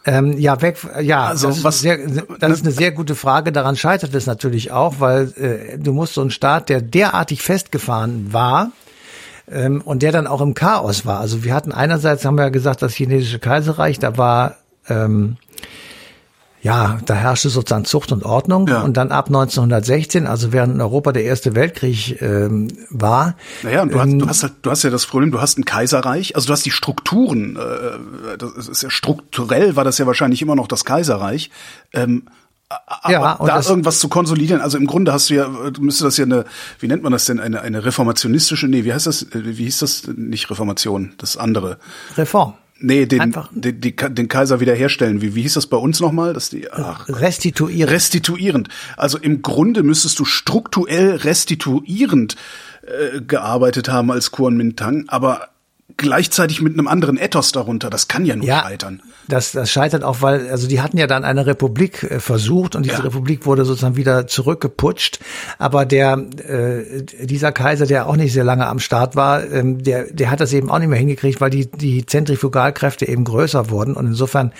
Ähm, 0.06 0.38
ja, 0.38 0.62
weg, 0.62 0.78
ja, 1.02 1.26
also, 1.26 1.50
das, 1.50 1.58
ist 1.58 1.82
sehr, 1.82 1.98
das 2.40 2.52
ist 2.54 2.64
eine 2.64 2.72
sehr 2.72 2.92
gute 2.92 3.14
Frage. 3.14 3.52
Daran 3.52 3.76
scheitert 3.76 4.14
es 4.16 4.26
natürlich 4.26 4.72
auch, 4.72 4.96
weil 5.00 5.34
äh, 5.36 5.78
du 5.78 5.92
musst 5.92 6.14
so 6.14 6.22
einen 6.22 6.32
Staat, 6.32 6.70
der 6.70 6.82
derartig 6.82 7.42
festgefahren 7.42 8.32
war, 8.32 8.72
ähm, 9.50 9.82
und 9.82 10.04
der 10.04 10.12
dann 10.12 10.28
auch 10.28 10.42
im 10.42 10.54
Chaos 10.54 11.06
war. 11.06 11.20
Also 11.20 11.44
wir 11.44 11.54
hatten 11.54 11.72
einerseits, 11.72 12.26
haben 12.26 12.38
wir 12.38 12.44
ja 12.44 12.50
gesagt, 12.50 12.82
das 12.82 12.94
chinesische 12.94 13.40
Kaiserreich, 13.40 14.00
da 14.00 14.18
war 14.18 14.58
ähm, 14.90 15.38
ja, 16.62 17.00
da 17.06 17.14
herrschte 17.14 17.50
sozusagen 17.50 17.86
Zucht 17.86 18.12
und 18.12 18.24
Ordnung. 18.24 18.68
Ja. 18.68 18.82
Und 18.82 18.98
dann 18.98 19.12
ab 19.12 19.28
1916, 19.28 20.26
also 20.26 20.52
während 20.52 20.74
in 20.76 20.82
Europa 20.82 21.12
der 21.12 21.24
Erste 21.24 21.56
Weltkrieg 21.56 22.22
ähm, 22.22 22.70
war. 22.90 23.36
Naja, 23.64 23.84
und 23.84 23.92
du, 23.92 24.00
hast, 24.00 24.12
du, 24.12 24.16
ähm, 24.16 24.30
hast 24.30 24.44
halt, 24.44 24.54
du 24.64 24.72
hast 24.72 24.84
ja 24.84 24.90
das 24.90 25.06
Problem, 25.06 25.32
du 25.32 25.40
hast 25.40 25.58
ein 25.58 25.66
Kaiserreich, 25.66 26.36
also 26.36 26.48
du 26.48 26.54
hast 26.54 26.66
die 26.66 26.72
Strukturen, 26.72 27.58
äh, 27.58 28.38
das 28.38 28.68
ist 28.68 28.84
ja 28.84 28.90
strukturell 28.90 29.76
war 29.76 29.84
das 29.84 29.98
ja 29.98 30.06
wahrscheinlich 30.08 30.42
immer 30.42 30.56
noch 30.56 30.68
das 30.68 30.84
Kaiserreich. 30.84 31.52
Ähm, 31.94 32.24
aber 32.70 33.12
ja, 33.12 33.34
und 33.34 33.48
da 33.48 33.62
irgendwas 33.62 34.00
zu 34.00 34.10
konsolidieren, 34.10 34.62
also 34.62 34.78
im 34.78 34.88
Grunde 34.88 35.14
hast 35.14 35.30
du 35.30 35.36
ja, 35.36 35.48
du 35.48 35.82
müsste 35.82 36.04
das 36.04 36.18
ja 36.18 36.26
eine, 36.26 36.44
wie 36.80 36.88
nennt 36.88 37.02
man 37.02 37.14
das 37.14 37.24
denn, 37.24 37.40
eine, 37.40 37.62
eine 37.62 37.86
reformationistische, 37.86 38.68
nee, 38.68 38.84
wie 38.84 38.94
heißt 38.94 39.08
das, 39.08 39.28
wie 39.32 39.64
hieß 39.64 39.80
das, 39.80 40.08
nicht 40.08 40.50
Reformation, 40.50 41.14
das 41.18 41.38
andere? 41.38 41.78
Reform. 42.18 42.56
Nee, 42.80 43.06
den, 43.06 43.36
den, 43.52 43.82
den, 43.82 44.28
Kaiser 44.28 44.60
wiederherstellen. 44.60 45.22
Wie, 45.22 45.34
wie 45.34 45.42
hieß 45.42 45.56
das 45.56 45.68
bei 45.68 45.78
uns 45.78 46.00
nochmal? 46.00 46.34
Dass 46.34 46.50
die, 46.50 46.72
ach, 46.72 47.10
restituierend. 47.10 47.92
Restituierend. 47.92 48.70
Also 48.98 49.18
im 49.18 49.42
Grunde 49.42 49.84
müsstest 49.84 50.20
du 50.20 50.26
strukturell 50.26 51.16
restituierend 51.16 52.36
äh, 52.84 53.22
gearbeitet 53.22 53.90
haben 53.90 54.12
als 54.12 54.32
Kuomintang, 54.32 55.06
aber 55.08 55.50
gleichzeitig 55.96 56.62
mit 56.62 56.74
einem 56.74 56.88
anderen 56.88 57.18
Ethos 57.18 57.54
darunter. 57.54 57.90
Das 57.90 58.10
kann 58.10 58.26
ja 58.26 58.36
nur 58.36 58.46
ja, 58.46 58.64
scheitern. 58.64 59.02
Das, 59.30 59.54
das 59.54 59.72
scheitert 59.72 60.04
auch, 60.04 60.22
weil, 60.22 60.50
also 60.50 60.68
die 60.68 60.82
hatten 60.82 60.98
ja 60.98 61.08
dann 61.08 61.24
eine 61.24 61.46
Republik 61.46 62.04
äh, 62.04 62.20
versucht 62.20 62.76
und 62.76 62.86
diese 62.86 62.98
ja. 62.98 63.04
Republik 63.04 63.46
wurde 63.46 63.64
sozusagen 63.64 63.96
wieder 63.96 64.28
zurückgeputscht. 64.28 65.20
Aber 65.58 65.86
der, 65.86 66.18
äh, 66.46 67.04
dieser 67.26 67.54
Kaiser, 67.54 67.86
der 67.86 68.08
auch 68.08 68.18
nicht 68.18 68.34
sehr 68.34 68.44
lange 68.44 68.68
am 68.68 68.80
Start 68.80 69.16
war, 69.16 69.50
ähm, 69.50 69.82
der, 69.82 70.12
der 70.12 70.30
hat 70.30 70.42
das 70.42 70.52
eben 70.52 70.70
auch 70.70 70.80
nicht 70.80 70.90
mehr 70.90 71.00
hingekriegt, 71.00 71.40
weil 71.40 71.52
die, 71.52 71.68
die 71.72 72.06
Zentrifugalkräfte 72.06 73.08
eben 73.08 73.24
größer 73.24 73.70
wurden. 73.70 73.94
Und 73.94 74.08
insofern 74.08 74.52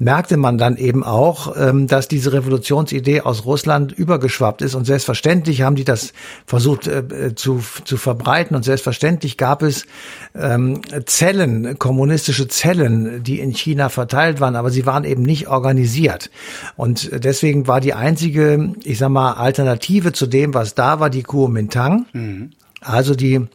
merkte 0.00 0.36
man 0.36 0.58
dann 0.58 0.76
eben 0.76 1.04
auch, 1.04 1.56
ähm, 1.56 1.86
dass 1.86 2.08
diese 2.08 2.32
Revolutionsidee 2.32 3.20
aus 3.20 3.44
Russland 3.44 3.92
übergeschwappt 3.92 4.62
ist. 4.62 4.74
Und 4.74 4.84
selbstverständlich 4.84 5.62
haben 5.62 5.76
die 5.76 5.84
das 5.84 6.12
versucht 6.44 6.88
äh, 6.88 7.34
zu, 7.36 7.62
zu 7.84 7.96
verbreiten. 7.96 8.56
Und 8.56 8.64
selbstverständlich 8.64 9.36
gab 9.36 9.62
es 9.62 9.86
ähm, 10.34 10.71
Zellen, 11.06 11.78
kommunistische 11.78 12.48
Zellen, 12.48 13.22
die 13.22 13.40
in 13.40 13.52
China 13.52 13.88
verteilt 13.88 14.40
waren, 14.40 14.56
aber 14.56 14.70
sie 14.70 14.86
waren 14.86 15.04
eben 15.04 15.22
nicht 15.22 15.48
organisiert. 15.48 16.30
Und 16.76 17.10
deswegen 17.24 17.66
war 17.66 17.80
die 17.80 17.94
einzige, 17.94 18.74
ich 18.84 18.98
sag 18.98 19.10
mal, 19.10 19.34
Alternative 19.34 20.12
zu 20.12 20.26
dem, 20.26 20.54
was 20.54 20.74
da 20.74 21.00
war, 21.00 21.10
die 21.10 21.22
Kuomintang. 21.22 22.06
Mhm. 22.12 22.50
Also 22.80 23.14
die 23.14 23.46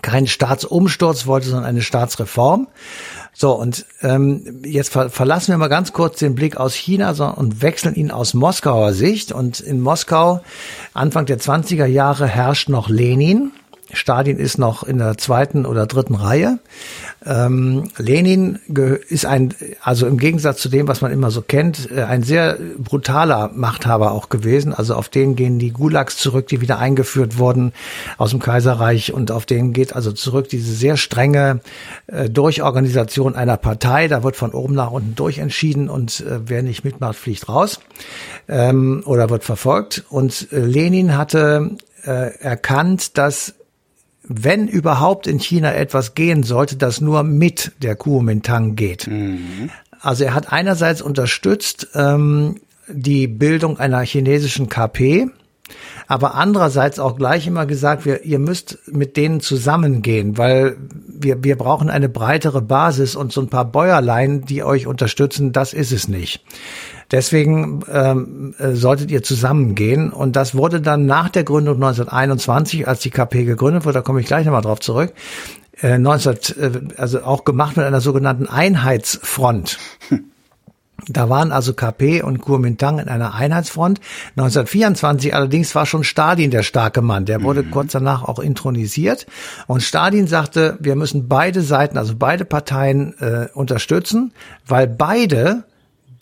keinen 0.00 0.26
Staatsumsturz 0.26 1.26
wollte, 1.26 1.48
sondern 1.48 1.66
eine 1.66 1.82
Staatsreform. 1.82 2.68
So, 3.34 3.52
und 3.52 3.86
ähm, 4.02 4.60
jetzt 4.64 4.90
ver 4.90 5.10
verlassen 5.10 5.52
wir 5.52 5.58
mal 5.58 5.68
ganz 5.68 5.92
kurz 5.92 6.18
den 6.18 6.34
Blick 6.34 6.56
aus 6.56 6.74
China 6.74 7.14
so, 7.14 7.26
und 7.26 7.62
wechseln 7.62 7.94
ihn 7.94 8.10
aus 8.10 8.34
Moskauer 8.34 8.92
Sicht. 8.92 9.32
Und 9.32 9.60
in 9.60 9.80
Moskau, 9.80 10.42
Anfang 10.92 11.26
der 11.26 11.38
20er 11.38 11.86
Jahre, 11.86 12.26
herrscht 12.26 12.68
noch 12.68 12.88
Lenin. 12.88 13.52
Stalin 13.92 14.38
ist 14.38 14.58
noch 14.58 14.82
in 14.82 14.98
der 14.98 15.18
zweiten 15.18 15.66
oder 15.66 15.86
dritten 15.86 16.14
Reihe. 16.14 16.58
Ähm, 17.24 17.90
Lenin 17.98 18.58
ist 19.08 19.26
ein, 19.26 19.54
also 19.82 20.06
im 20.06 20.18
Gegensatz 20.18 20.60
zu 20.60 20.68
dem, 20.68 20.88
was 20.88 21.02
man 21.02 21.12
immer 21.12 21.30
so 21.30 21.42
kennt, 21.42 21.90
äh, 21.90 22.02
ein 22.02 22.22
sehr 22.22 22.58
brutaler 22.78 23.50
Machthaber 23.54 24.12
auch 24.12 24.28
gewesen. 24.28 24.72
Also 24.72 24.94
auf 24.94 25.08
den 25.08 25.36
gehen 25.36 25.58
die 25.58 25.70
Gulags 25.70 26.16
zurück, 26.16 26.48
die 26.48 26.60
wieder 26.60 26.78
eingeführt 26.78 27.38
wurden 27.38 27.72
aus 28.18 28.30
dem 28.30 28.40
Kaiserreich 28.40 29.12
und 29.12 29.30
auf 29.30 29.46
den 29.46 29.72
geht 29.72 29.94
also 29.94 30.12
zurück 30.12 30.48
diese 30.48 30.72
sehr 30.72 30.96
strenge 30.96 31.60
äh, 32.06 32.28
Durchorganisation 32.28 33.34
einer 33.34 33.56
Partei. 33.56 34.08
Da 34.08 34.22
wird 34.22 34.36
von 34.36 34.52
oben 34.52 34.74
nach 34.74 34.90
unten 34.90 35.14
durchentschieden 35.14 35.88
und 35.88 36.20
äh, 36.20 36.40
wer 36.46 36.62
nicht 36.62 36.84
mitmacht, 36.84 37.16
fliegt 37.16 37.48
raus 37.48 37.80
ähm, 38.48 39.02
oder 39.06 39.30
wird 39.30 39.44
verfolgt. 39.44 40.04
Und 40.08 40.48
äh, 40.52 40.60
Lenin 40.60 41.16
hatte 41.16 41.76
äh, 42.04 42.36
erkannt, 42.38 43.18
dass 43.18 43.54
wenn 44.24 44.68
überhaupt 44.68 45.26
in 45.26 45.38
China 45.38 45.72
etwas 45.72 46.14
gehen 46.14 46.42
sollte, 46.42 46.76
das 46.76 47.00
nur 47.00 47.22
mit 47.22 47.72
der 47.82 47.96
Kuomintang 47.96 48.76
geht. 48.76 49.06
Mhm. 49.06 49.70
Also 50.00 50.24
er 50.24 50.34
hat 50.34 50.52
einerseits 50.52 51.02
unterstützt 51.02 51.88
ähm, 51.94 52.56
die 52.88 53.26
Bildung 53.26 53.78
einer 53.78 54.00
chinesischen 54.00 54.68
KP, 54.68 55.28
aber 56.06 56.34
andererseits 56.34 56.98
auch 56.98 57.16
gleich 57.16 57.46
immer 57.46 57.66
gesagt, 57.66 58.04
wir, 58.04 58.24
ihr 58.24 58.38
müsst 58.38 58.78
mit 58.86 59.16
denen 59.16 59.40
zusammengehen, 59.40 60.38
weil 60.38 60.76
wir, 61.06 61.42
wir 61.44 61.56
brauchen 61.56 61.90
eine 61.90 62.08
breitere 62.08 62.60
Basis 62.60 63.16
und 63.16 63.32
so 63.32 63.40
ein 63.40 63.48
paar 63.48 63.64
Bäuerlein, 63.64 64.42
die 64.42 64.62
euch 64.62 64.86
unterstützen, 64.86 65.52
das 65.52 65.72
ist 65.72 65.92
es 65.92 66.08
nicht. 66.08 66.44
Deswegen 67.10 67.80
ähm, 67.92 68.54
äh, 68.58 68.72
solltet 68.72 69.10
ihr 69.10 69.22
zusammengehen. 69.22 70.10
Und 70.10 70.34
das 70.34 70.54
wurde 70.54 70.80
dann 70.80 71.04
nach 71.06 71.28
der 71.28 71.44
Gründung 71.44 71.74
1921, 71.74 72.88
als 72.88 73.00
die 73.00 73.10
KP 73.10 73.44
gegründet 73.44 73.84
wurde, 73.84 73.98
da 73.98 74.02
komme 74.02 74.20
ich 74.20 74.26
gleich 74.26 74.46
nochmal 74.46 74.62
drauf 74.62 74.80
zurück, 74.80 75.12
äh, 75.82 75.98
19, 75.98 76.32
äh, 76.32 76.70
also 76.96 77.22
auch 77.22 77.44
gemacht 77.44 77.76
mit 77.76 77.84
einer 77.84 78.00
sogenannten 78.00 78.46
Einheitsfront. 78.46 79.78
Da 81.08 81.28
waren 81.28 81.50
also 81.50 81.74
KP 81.74 82.22
und 82.22 82.40
Kuomintang 82.40 82.98
in 83.00 83.08
einer 83.08 83.34
Einheitsfront. 83.34 84.00
1924 84.36 85.34
allerdings 85.34 85.74
war 85.74 85.84
schon 85.84 86.04
Stalin 86.04 86.50
der 86.50 86.62
starke 86.62 87.02
Mann. 87.02 87.24
Der 87.24 87.42
wurde 87.42 87.64
mhm. 87.64 87.70
kurz 87.72 87.92
danach 87.92 88.22
auch 88.22 88.38
intronisiert. 88.38 89.26
Und 89.66 89.82
Stalin 89.82 90.28
sagte, 90.28 90.76
wir 90.80 90.94
müssen 90.94 91.28
beide 91.28 91.62
Seiten, 91.62 91.98
also 91.98 92.14
beide 92.16 92.44
Parteien 92.44 93.14
äh, 93.18 93.48
unterstützen, 93.52 94.32
weil 94.66 94.86
beide 94.86 95.64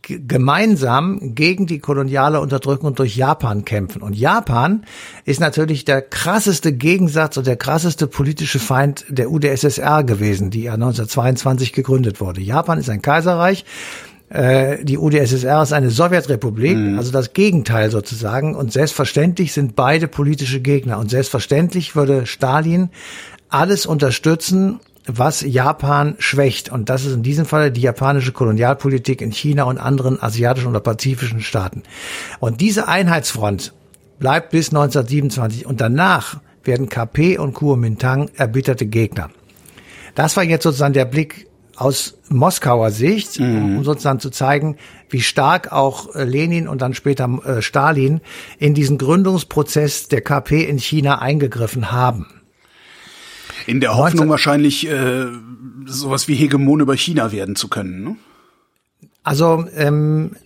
gemeinsam 0.02 1.34
gegen 1.34 1.66
die 1.66 1.78
koloniale 1.78 2.40
Unterdrückung 2.40 2.94
durch 2.94 3.16
Japan 3.16 3.64
kämpfen. 3.64 4.02
Und 4.02 4.16
Japan 4.16 4.84
ist 5.24 5.40
natürlich 5.40 5.84
der 5.84 6.02
krasseste 6.02 6.72
Gegensatz 6.72 7.36
und 7.36 7.46
der 7.46 7.56
krasseste 7.56 8.06
politische 8.06 8.58
Feind 8.58 9.04
der 9.08 9.30
UdSSR 9.30 10.04
gewesen, 10.04 10.50
die 10.50 10.62
ja 10.62 10.74
1922 10.74 11.72
gegründet 11.72 12.20
wurde. 12.20 12.40
Japan 12.40 12.78
ist 12.78 12.88
ein 12.88 13.02
Kaiserreich, 13.02 13.64
äh, 14.30 14.84
die 14.84 14.96
UdSSR 14.96 15.62
ist 15.62 15.72
eine 15.72 15.90
Sowjetrepublik, 15.90 16.76
mhm. 16.76 16.98
also 16.98 17.10
das 17.10 17.32
Gegenteil 17.32 17.90
sozusagen. 17.90 18.54
Und 18.54 18.72
selbstverständlich 18.72 19.52
sind 19.52 19.74
beide 19.74 20.06
politische 20.08 20.60
Gegner. 20.60 20.98
Und 20.98 21.10
selbstverständlich 21.10 21.96
würde 21.96 22.26
Stalin 22.26 22.90
alles 23.48 23.86
unterstützen, 23.86 24.78
was 25.06 25.40
Japan 25.40 26.14
schwächt. 26.20 26.70
Und 26.70 26.88
das 26.88 27.04
ist 27.04 27.14
in 27.14 27.24
diesem 27.24 27.44
Fall 27.44 27.72
die 27.72 27.80
japanische 27.80 28.30
Kolonialpolitik 28.30 29.20
in 29.20 29.32
China 29.32 29.64
und 29.64 29.78
anderen 29.78 30.22
asiatischen 30.22 30.68
oder 30.68 30.80
pazifischen 30.80 31.40
Staaten. 31.40 31.82
Und 32.38 32.60
diese 32.60 32.86
Einheitsfront 32.86 33.72
bleibt 34.20 34.50
bis 34.50 34.68
1927 34.68 35.66
und 35.66 35.80
danach 35.80 36.38
werden 36.62 36.88
KP 36.88 37.38
und 37.38 37.54
Kuomintang 37.54 38.30
erbitterte 38.36 38.86
Gegner. 38.86 39.30
Das 40.14 40.36
war 40.36 40.44
jetzt 40.44 40.62
sozusagen 40.62 40.92
der 40.92 41.06
Blick 41.06 41.49
aus 41.80 42.18
Moskauer 42.28 42.90
Sicht, 42.90 43.40
mhm. 43.40 43.78
um 43.78 43.84
sozusagen 43.84 44.20
zu 44.20 44.28
zeigen, 44.30 44.76
wie 45.08 45.22
stark 45.22 45.72
auch 45.72 46.14
äh, 46.14 46.24
Lenin 46.24 46.68
und 46.68 46.82
dann 46.82 46.92
später 46.92 47.26
äh, 47.44 47.62
Stalin 47.62 48.20
in 48.58 48.74
diesen 48.74 48.98
Gründungsprozess 48.98 50.08
der 50.08 50.20
KP 50.20 50.62
in 50.64 50.78
China 50.78 51.20
eingegriffen 51.20 51.90
haben. 51.90 52.26
In 53.66 53.80
der 53.80 53.96
Hoffnung 53.96 54.28
wahrscheinlich 54.28 54.88
äh, 54.88 55.26
sowas 55.86 56.28
wie 56.28 56.34
Hegemon 56.34 56.80
über 56.80 56.96
China 56.96 57.32
werden 57.32 57.56
zu 57.56 57.68
können. 57.68 58.04
Ne? 58.04 58.16
Also 59.22 59.64
ähm, 59.74 60.36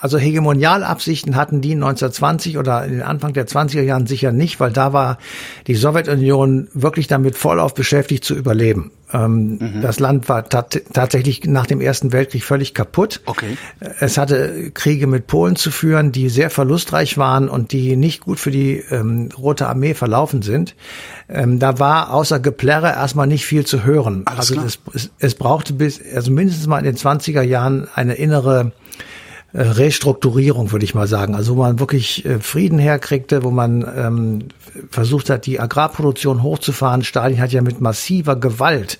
also 0.00 0.18
Hegemonialabsichten 0.18 1.36
hatten 1.36 1.60
die 1.60 1.72
1920 1.72 2.58
oder 2.58 2.84
in 2.84 2.92
den 2.92 3.02
Anfang 3.02 3.32
der 3.32 3.46
20er 3.46 3.82
Jahren 3.82 4.06
sicher 4.06 4.30
nicht, 4.30 4.60
weil 4.60 4.70
da 4.70 4.92
war 4.92 5.18
die 5.66 5.74
Sowjetunion 5.74 6.68
wirklich 6.74 7.06
damit 7.06 7.36
vollauf 7.36 7.74
beschäftigt 7.74 8.24
zu 8.24 8.34
überleben. 8.34 8.90
Ähm, 9.12 9.58
mhm. 9.58 9.80
Das 9.82 10.00
Land 10.00 10.28
war 10.28 10.48
tat 10.48 10.82
tatsächlich 10.92 11.44
nach 11.44 11.66
dem 11.66 11.80
Ersten 11.80 12.12
Weltkrieg 12.12 12.44
völlig 12.44 12.74
kaputt. 12.74 13.20
Okay. 13.24 13.56
Es 14.00 14.18
hatte 14.18 14.70
Kriege 14.72 15.06
mit 15.06 15.28
Polen 15.28 15.56
zu 15.56 15.70
führen, 15.70 16.12
die 16.12 16.28
sehr 16.28 16.50
verlustreich 16.50 17.16
waren 17.16 17.48
und 17.48 17.72
die 17.72 17.96
nicht 17.96 18.22
gut 18.22 18.40
für 18.40 18.50
die 18.50 18.82
ähm, 18.90 19.30
Rote 19.38 19.68
Armee 19.68 19.94
verlaufen 19.94 20.42
sind. 20.42 20.74
Ähm, 21.28 21.58
da 21.58 21.78
war 21.78 22.12
außer 22.12 22.40
Geplärre 22.40 22.88
erstmal 22.88 23.28
nicht 23.28 23.46
viel 23.46 23.64
zu 23.64 23.84
hören. 23.84 24.22
Alles 24.26 24.52
also 24.52 24.78
es, 24.92 25.10
es, 25.18 25.34
brauchte 25.36 25.72
bis, 25.72 26.00
also 26.14 26.30
mindestens 26.30 26.66
mal 26.66 26.78
in 26.78 26.84
den 26.84 26.96
20er 26.96 27.42
Jahren 27.42 27.88
eine 27.94 28.14
innere 28.14 28.72
Restrukturierung, 29.54 30.72
würde 30.72 30.84
ich 30.84 30.94
mal 30.94 31.06
sagen. 31.06 31.34
Also 31.34 31.56
wo 31.56 31.60
man 31.62 31.78
wirklich 31.78 32.24
äh, 32.24 32.40
Frieden 32.40 32.78
herkriegte, 32.78 33.42
wo 33.42 33.50
man 33.50 33.86
ähm, 33.96 34.38
versucht 34.90 35.30
hat, 35.30 35.46
die 35.46 35.60
Agrarproduktion 35.60 36.42
hochzufahren. 36.42 37.04
Stalin 37.04 37.40
hat 37.40 37.52
ja 37.52 37.62
mit 37.62 37.80
massiver 37.80 38.36
Gewalt 38.36 38.98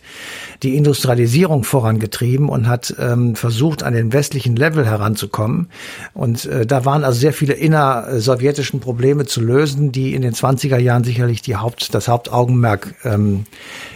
die 0.63 0.77
Industrialisierung 0.77 1.65
vorangetrieben 1.65 2.49
und 2.49 2.67
hat 2.67 2.95
ähm, 2.99 3.37
versucht, 3.37 3.83
an 3.83 3.93
den 3.93 4.13
westlichen 4.13 4.57
Level 4.57 4.87
heranzukommen. 4.87 5.69
Und 6.15 6.47
äh, 6.47 6.65
da 6.65 6.85
waren 6.85 7.05
also 7.05 7.19
sehr 7.21 7.33
viele 7.33 7.53
innersowjetischen 7.53 8.81
Probleme 8.81 9.27
zu 9.27 9.41
lösen, 9.41 9.93
die 9.93 10.15
in 10.15 10.23
den 10.23 10.33
20er 10.33 10.79
Jahren 10.79 11.05
sicherlich 11.05 11.43
die 11.43 11.57
Haupt, 11.57 11.95
das 11.95 12.09
Hauptaugenmerk 12.09 12.95
ähm, 13.05 13.45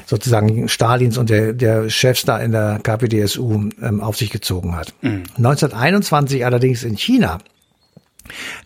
sozusagen 0.04 0.68
Stalins 0.68 1.16
und 1.16 1.30
der, 1.30 1.52
der 1.52 1.88
Chefs 1.88 2.24
da 2.24 2.38
in 2.38 2.52
der 2.52 2.80
KPDSU 2.82 3.70
ähm, 3.80 4.00
auf 4.00 4.16
sich 4.16 4.30
gezogen 4.30 4.76
hat. 4.76 4.92
Mhm. 5.02 5.22
1921 5.38 6.39
allerdings 6.44 6.84
in 6.84 6.96
China 6.96 7.38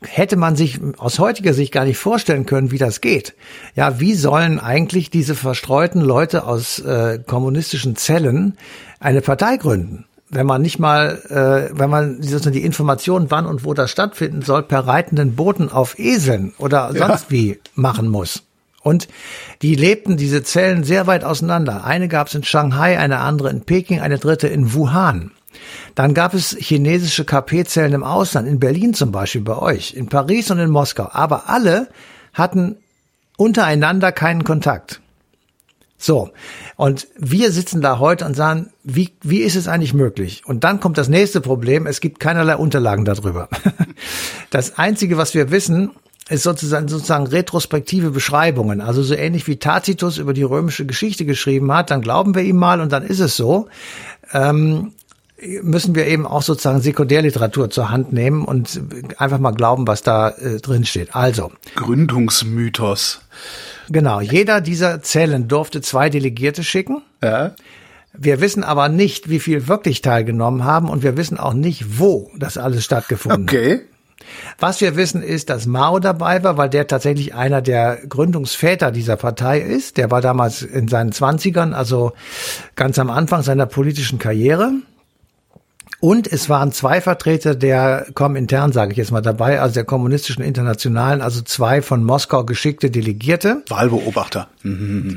hätte 0.02 0.36
man 0.36 0.56
sich 0.56 0.80
aus 0.98 1.18
heutiger 1.18 1.54
Sicht 1.54 1.72
gar 1.72 1.84
nicht 1.84 1.98
vorstellen 1.98 2.46
können, 2.46 2.70
wie 2.70 2.78
das 2.78 3.00
geht. 3.00 3.34
Ja, 3.74 4.00
wie 4.00 4.14
sollen 4.14 4.60
eigentlich 4.60 5.10
diese 5.10 5.34
verstreuten 5.34 6.00
Leute 6.00 6.44
aus 6.46 6.78
äh, 6.80 7.18
kommunistischen 7.24 7.96
Zellen 7.96 8.56
eine 9.00 9.20
Partei 9.20 9.56
gründen? 9.56 10.06
Wenn 10.30 10.46
man 10.46 10.62
nicht 10.62 10.78
mal, 10.78 11.22
äh, 11.28 11.78
wenn 11.78 11.90
man 11.90 12.20
die 12.20 12.64
Informationen, 12.64 13.30
wann 13.30 13.46
und 13.46 13.64
wo 13.64 13.74
das 13.74 13.90
stattfinden 13.90 14.42
soll, 14.42 14.62
per 14.62 14.80
reitenden 14.80 15.36
Booten 15.36 15.70
auf 15.70 15.98
Eseln 15.98 16.54
oder 16.58 16.88
sonst 16.88 17.24
ja. 17.24 17.30
wie 17.30 17.60
machen 17.74 18.08
muss. 18.08 18.42
Und 18.82 19.08
die 19.62 19.76
lebten 19.76 20.16
diese 20.16 20.42
Zellen 20.42 20.84
sehr 20.84 21.06
weit 21.06 21.24
auseinander. 21.24 21.84
Eine 21.84 22.08
gab 22.08 22.26
es 22.26 22.34
in 22.34 22.44
Shanghai, 22.44 22.98
eine 22.98 23.20
andere 23.20 23.48
in 23.48 23.62
Peking, 23.62 24.00
eine 24.00 24.18
dritte 24.18 24.48
in 24.48 24.74
Wuhan. 24.74 25.30
Dann 25.94 26.14
gab 26.14 26.34
es 26.34 26.56
chinesische 26.58 27.24
KP-Zellen 27.24 27.92
im 27.92 28.04
Ausland, 28.04 28.48
in 28.48 28.60
Berlin 28.60 28.94
zum 28.94 29.12
Beispiel 29.12 29.42
bei 29.42 29.56
euch, 29.56 29.94
in 29.94 30.08
Paris 30.08 30.50
und 30.50 30.58
in 30.58 30.70
Moskau. 30.70 31.08
Aber 31.10 31.48
alle 31.48 31.88
hatten 32.32 32.76
untereinander 33.36 34.12
keinen 34.12 34.44
Kontakt. 34.44 35.00
So, 35.96 36.32
und 36.76 37.06
wir 37.16 37.50
sitzen 37.50 37.80
da 37.80 37.98
heute 37.98 38.26
und 38.26 38.34
sagen, 38.34 38.70
wie, 38.82 39.10
wie 39.22 39.40
ist 39.40 39.56
es 39.56 39.68
eigentlich 39.68 39.94
möglich? 39.94 40.42
Und 40.44 40.64
dann 40.64 40.80
kommt 40.80 40.98
das 40.98 41.08
nächste 41.08 41.40
Problem, 41.40 41.86
es 41.86 42.00
gibt 42.00 42.20
keinerlei 42.20 42.56
Unterlagen 42.56 43.04
darüber. 43.04 43.48
Das 44.50 44.78
Einzige, 44.78 45.16
was 45.16 45.34
wir 45.34 45.50
wissen, 45.50 45.90
ist 46.28 46.44
sozusagen, 46.44 46.86
sozusagen 46.86 47.26
retrospektive 47.26 48.10
Beschreibungen. 48.10 48.80
Also 48.80 49.02
so 49.02 49.14
ähnlich 49.14 49.48
wie 49.48 49.56
Tacitus 49.56 50.18
über 50.18 50.32
die 50.32 50.44
römische 50.44 50.86
Geschichte 50.86 51.24
geschrieben 51.24 51.72
hat, 51.72 51.90
dann 51.90 52.02
glauben 52.02 52.34
wir 52.34 52.42
ihm 52.42 52.56
mal 52.56 52.80
und 52.80 52.92
dann 52.92 53.02
ist 53.02 53.18
es 53.18 53.36
so. 53.36 53.68
Ähm, 54.32 54.92
müssen 55.62 55.94
wir 55.94 56.06
eben 56.06 56.26
auch 56.26 56.42
sozusagen 56.42 56.80
Sekundärliteratur 56.80 57.70
zur 57.70 57.90
Hand 57.90 58.12
nehmen 58.12 58.44
und 58.44 58.80
einfach 59.18 59.38
mal 59.38 59.52
glauben, 59.52 59.86
was 59.86 60.02
da 60.02 60.30
äh, 60.30 60.60
drin 60.60 60.84
steht. 60.84 61.14
Also. 61.14 61.52
Gründungsmythos. 61.76 63.20
Genau. 63.88 64.20
Jeder 64.20 64.60
dieser 64.60 65.02
Zellen 65.02 65.48
durfte 65.48 65.80
zwei 65.80 66.10
Delegierte 66.10 66.64
schicken. 66.64 67.02
Ja. 67.22 67.54
Wir 68.16 68.40
wissen 68.40 68.62
aber 68.62 68.88
nicht, 68.88 69.28
wie 69.28 69.40
viel 69.40 69.66
wirklich 69.66 70.00
teilgenommen 70.00 70.64
haben 70.64 70.88
und 70.88 71.02
wir 71.02 71.16
wissen 71.16 71.38
auch 71.38 71.52
nicht, 71.52 71.98
wo 71.98 72.30
das 72.38 72.56
alles 72.56 72.84
stattgefunden 72.84 73.48
okay. 73.48 73.72
hat. 73.72 73.80
Was 74.58 74.80
wir 74.80 74.96
wissen 74.96 75.22
ist, 75.22 75.50
dass 75.50 75.66
Mao 75.66 75.98
dabei 75.98 76.42
war, 76.42 76.56
weil 76.56 76.70
der 76.70 76.86
tatsächlich 76.86 77.34
einer 77.34 77.60
der 77.60 77.98
Gründungsväter 78.08 78.90
dieser 78.90 79.16
Partei 79.16 79.60
ist. 79.60 79.96
Der 79.96 80.10
war 80.10 80.20
damals 80.20 80.62
in 80.62 80.88
seinen 80.88 81.12
Zwanzigern, 81.12 81.74
also 81.74 82.12
ganz 82.76 82.98
am 82.98 83.10
Anfang 83.10 83.42
seiner 83.42 83.66
politischen 83.66 84.18
Karriere. 84.18 84.72
Und 86.04 86.30
es 86.30 86.50
waren 86.50 86.70
zwei 86.70 87.00
Vertreter 87.00 87.54
der 87.54 88.04
Komintern, 88.12 88.72
sage 88.72 88.92
ich 88.92 88.98
jetzt 88.98 89.10
mal 89.10 89.22
dabei, 89.22 89.62
also 89.62 89.72
der 89.72 89.84
kommunistischen 89.84 90.44
Internationalen, 90.44 91.22
also 91.22 91.40
zwei 91.40 91.80
von 91.80 92.04
Moskau 92.04 92.44
geschickte 92.44 92.90
Delegierte. 92.90 93.62
Wahlbeobachter. 93.70 94.48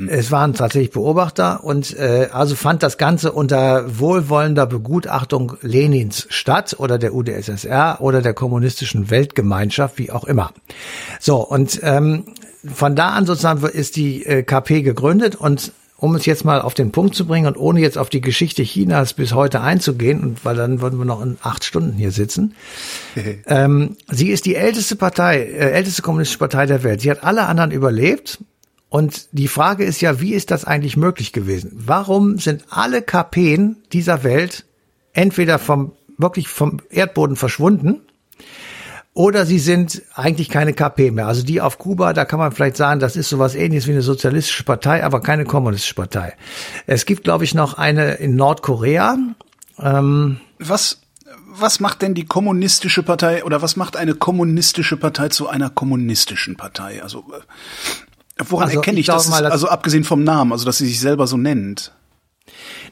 Es 0.07 0.31
waren 0.31 0.53
tatsächlich 0.53 0.91
Beobachter 0.91 1.65
und 1.65 1.93
äh, 1.99 2.29
also 2.31 2.55
fand 2.55 2.83
das 2.83 2.97
Ganze 2.97 3.33
unter 3.33 3.99
wohlwollender 3.99 4.65
Begutachtung 4.65 5.57
Lenins 5.61 6.25
statt 6.29 6.77
oder 6.79 6.97
der 6.97 7.13
UdSSR 7.13 7.97
oder 7.99 8.21
der 8.21 8.33
kommunistischen 8.33 9.09
Weltgemeinschaft, 9.09 9.97
wie 9.97 10.09
auch 10.09 10.23
immer. 10.23 10.53
So, 11.19 11.45
und 11.45 11.81
ähm, 11.83 12.23
von 12.73 12.95
da 12.95 13.09
an 13.09 13.25
sozusagen 13.25 13.61
ist 13.65 13.97
die 13.97 14.25
äh, 14.25 14.41
KP 14.43 14.83
gegründet 14.83 15.35
und 15.35 15.73
um 15.97 16.15
es 16.15 16.25
jetzt 16.25 16.45
mal 16.45 16.61
auf 16.61 16.75
den 16.75 16.91
Punkt 16.91 17.15
zu 17.15 17.25
bringen 17.25 17.47
und 17.47 17.57
ohne 17.57 17.79
jetzt 17.79 17.97
auf 17.97 18.09
die 18.09 18.21
Geschichte 18.21 18.63
Chinas 18.63 19.13
bis 19.13 19.33
heute 19.33 19.61
einzugehen, 19.61 20.21
und 20.21 20.45
weil 20.45 20.55
dann 20.55 20.79
würden 20.79 20.99
wir 20.99 21.05
noch 21.05 21.21
in 21.21 21.37
acht 21.41 21.63
Stunden 21.63 21.93
hier 21.93 22.11
sitzen. 22.11 22.55
ähm, 23.47 23.97
sie 24.09 24.29
ist 24.29 24.45
die 24.45 24.55
älteste 24.55 24.95
Partei, 24.95 25.39
äh, 25.39 25.71
älteste 25.71 26.03
kommunistische 26.03 26.39
Partei 26.39 26.67
der 26.67 26.83
Welt. 26.83 27.01
Sie 27.01 27.11
hat 27.11 27.23
alle 27.23 27.45
anderen 27.45 27.71
überlebt. 27.71 28.39
Und 28.89 29.27
die 29.33 29.49
Frage 29.49 29.83
ist 29.83 29.99
ja, 29.99 30.21
wie 30.21 30.33
ist 30.33 30.49
das 30.49 30.63
eigentlich 30.63 30.95
möglich 30.95 31.33
gewesen? 31.33 31.71
Warum 31.73 32.37
sind 32.37 32.63
alle 32.69 33.01
KPen 33.01 33.77
dieser 33.91 34.23
Welt 34.23 34.65
entweder 35.11 35.59
vom, 35.59 35.91
wirklich 36.17 36.47
vom 36.47 36.79
Erdboden 36.89 37.35
verschwunden 37.35 38.06
oder 39.17 39.47
sie 39.47 39.57
sind 39.57 40.03
eigentlich 40.13 40.47
keine 40.47 40.73
KP 40.73 41.09
mehr. 41.09 41.25
Also 41.25 41.41
die 41.41 41.59
auf 41.59 41.79
Kuba, 41.79 42.13
da 42.13 42.23
kann 42.23 42.37
man 42.37 42.51
vielleicht 42.51 42.77
sagen, 42.77 42.99
das 42.99 43.15
ist 43.15 43.29
sowas 43.29 43.55
ähnliches 43.55 43.87
wie 43.87 43.93
eine 43.93 44.03
sozialistische 44.03 44.63
Partei, 44.63 45.03
aber 45.03 45.21
keine 45.21 45.43
kommunistische 45.43 45.95
Partei. 45.95 46.35
Es 46.85 47.07
gibt, 47.07 47.23
glaube 47.23 47.43
ich, 47.43 47.55
noch 47.55 47.73
eine 47.73 48.13
in 48.13 48.35
Nordkorea. 48.35 49.17
Ähm, 49.79 50.39
was, 50.59 51.01
was 51.47 51.79
macht 51.79 52.03
denn 52.03 52.13
die 52.13 52.25
kommunistische 52.25 53.01
Partei 53.01 53.43
oder 53.43 53.63
was 53.63 53.75
macht 53.75 53.97
eine 53.97 54.13
kommunistische 54.13 54.97
Partei 54.97 55.29
zu 55.29 55.47
einer 55.49 55.71
kommunistischen 55.71 56.55
Partei? 56.55 57.01
Also 57.01 57.25
äh, 57.33 58.43
woran 58.47 58.67
also 58.67 58.77
erkenne 58.77 58.99
ich, 58.99 59.07
ich 59.07 59.07
das? 59.07 59.29
Mal, 59.29 59.47
also 59.47 59.67
abgesehen 59.67 60.03
vom 60.03 60.23
Namen, 60.23 60.51
also 60.51 60.63
dass 60.63 60.77
sie 60.77 60.85
sich 60.85 60.99
selber 60.99 61.25
so 61.25 61.37
nennt. 61.37 61.91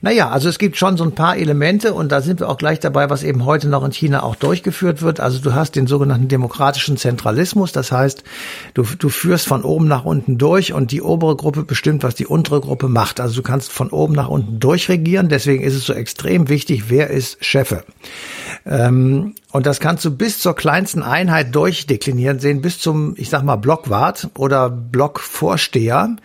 Naja, 0.06 0.30
also 0.30 0.50
es 0.50 0.60
gibt 0.60 0.78
schon 0.78 0.98
so 0.98 1.04
ein 1.04 1.13
paar 1.13 1.36
Elemente 1.36 1.91
und 1.96 2.12
da 2.12 2.22
sind 2.22 2.39
wir 2.39 2.48
auch 2.48 2.60
gleich 2.60 2.80
dabei, 2.80 3.10
was 3.10 3.24
eben 3.24 3.44
heute 3.44 3.68
noch 3.68 3.84
in 3.84 3.91
China 3.91 4.22
auch 4.22 4.36
durchgeführt 4.36 5.02
wird. 5.02 5.20
Also 5.20 5.39
du 5.39 5.56
hast 5.56 5.76
den 5.76 5.88
sogenannten 5.88 6.28
demokratischen 6.28 6.96
Zentralismus, 6.96 7.72
das 7.72 7.91
heißt, 7.91 8.24
du, 8.76 8.84
du 8.84 9.10
führst 9.10 9.48
von 9.48 9.63
oben 9.63 9.88
nach 9.88 10.06
unten 10.06 10.38
durch 10.38 10.74
und 10.74 10.91
die 10.91 11.02
obere 11.02 11.36
Gruppe 11.36 11.63
bestimmt, 11.63 12.04
was 12.04 12.13
die 12.13 12.28
untere 12.28 12.62
Gruppe 12.62 12.88
macht. 12.88 13.20
Also 13.20 13.38
du 13.38 13.41
kannst 13.41 13.72
von 13.72 13.89
oben 13.89 14.13
nach 14.13 14.30
unten 14.30 14.60
durchregieren, 14.60 15.28
deswegen 15.28 15.63
ist 15.63 15.74
es 15.74 15.88
so 15.88 15.94
extrem 15.94 16.50
wichtig, 16.50 16.84
wer 16.89 17.10
ist 17.10 17.44
Chefe. 17.44 17.84
Ähm, 18.63 19.34
und 19.56 19.65
das 19.65 19.80
kannst 19.80 20.04
du 20.04 20.12
bis 20.12 20.39
zur 20.39 20.54
kleinsten 20.54 21.02
Einheit 21.02 21.56
durchdeklinieren 21.56 22.39
sehen, 22.39 22.62
bis 22.62 22.78
zum, 22.78 23.13
ich 23.15 23.30
sag 23.30 23.44
mal, 23.44 23.56
Blockwart 23.56 24.28
oder 24.38 24.70
Blockvorsteher, 24.70 26.18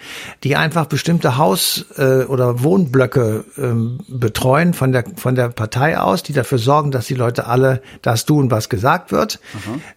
die 0.43 0.57
einfach 0.57 0.87
bestimmte 0.87 1.37
Haus- 1.37 1.87
äh, 1.97 2.25
oder 2.25 2.65
Wohnblöcke 2.65 3.45
ähm, 3.57 4.01
betreuen 4.09 4.75
von 4.75 4.91
der, 4.91 5.05
von 5.15 5.37
der 5.37 5.51
Partei 5.51 5.97
aus, 5.97 6.25
die 6.25 6.33
dafür 6.33 6.59
sorgen, 6.59 6.91
dass 6.91 7.07
die 7.07 7.15
Leute 7.15 7.47
alle 7.47 7.83
das 8.03 8.25
tun, 8.25 8.51
was 8.51 8.69
gesagt 8.69 9.13
wird. 9.13 9.39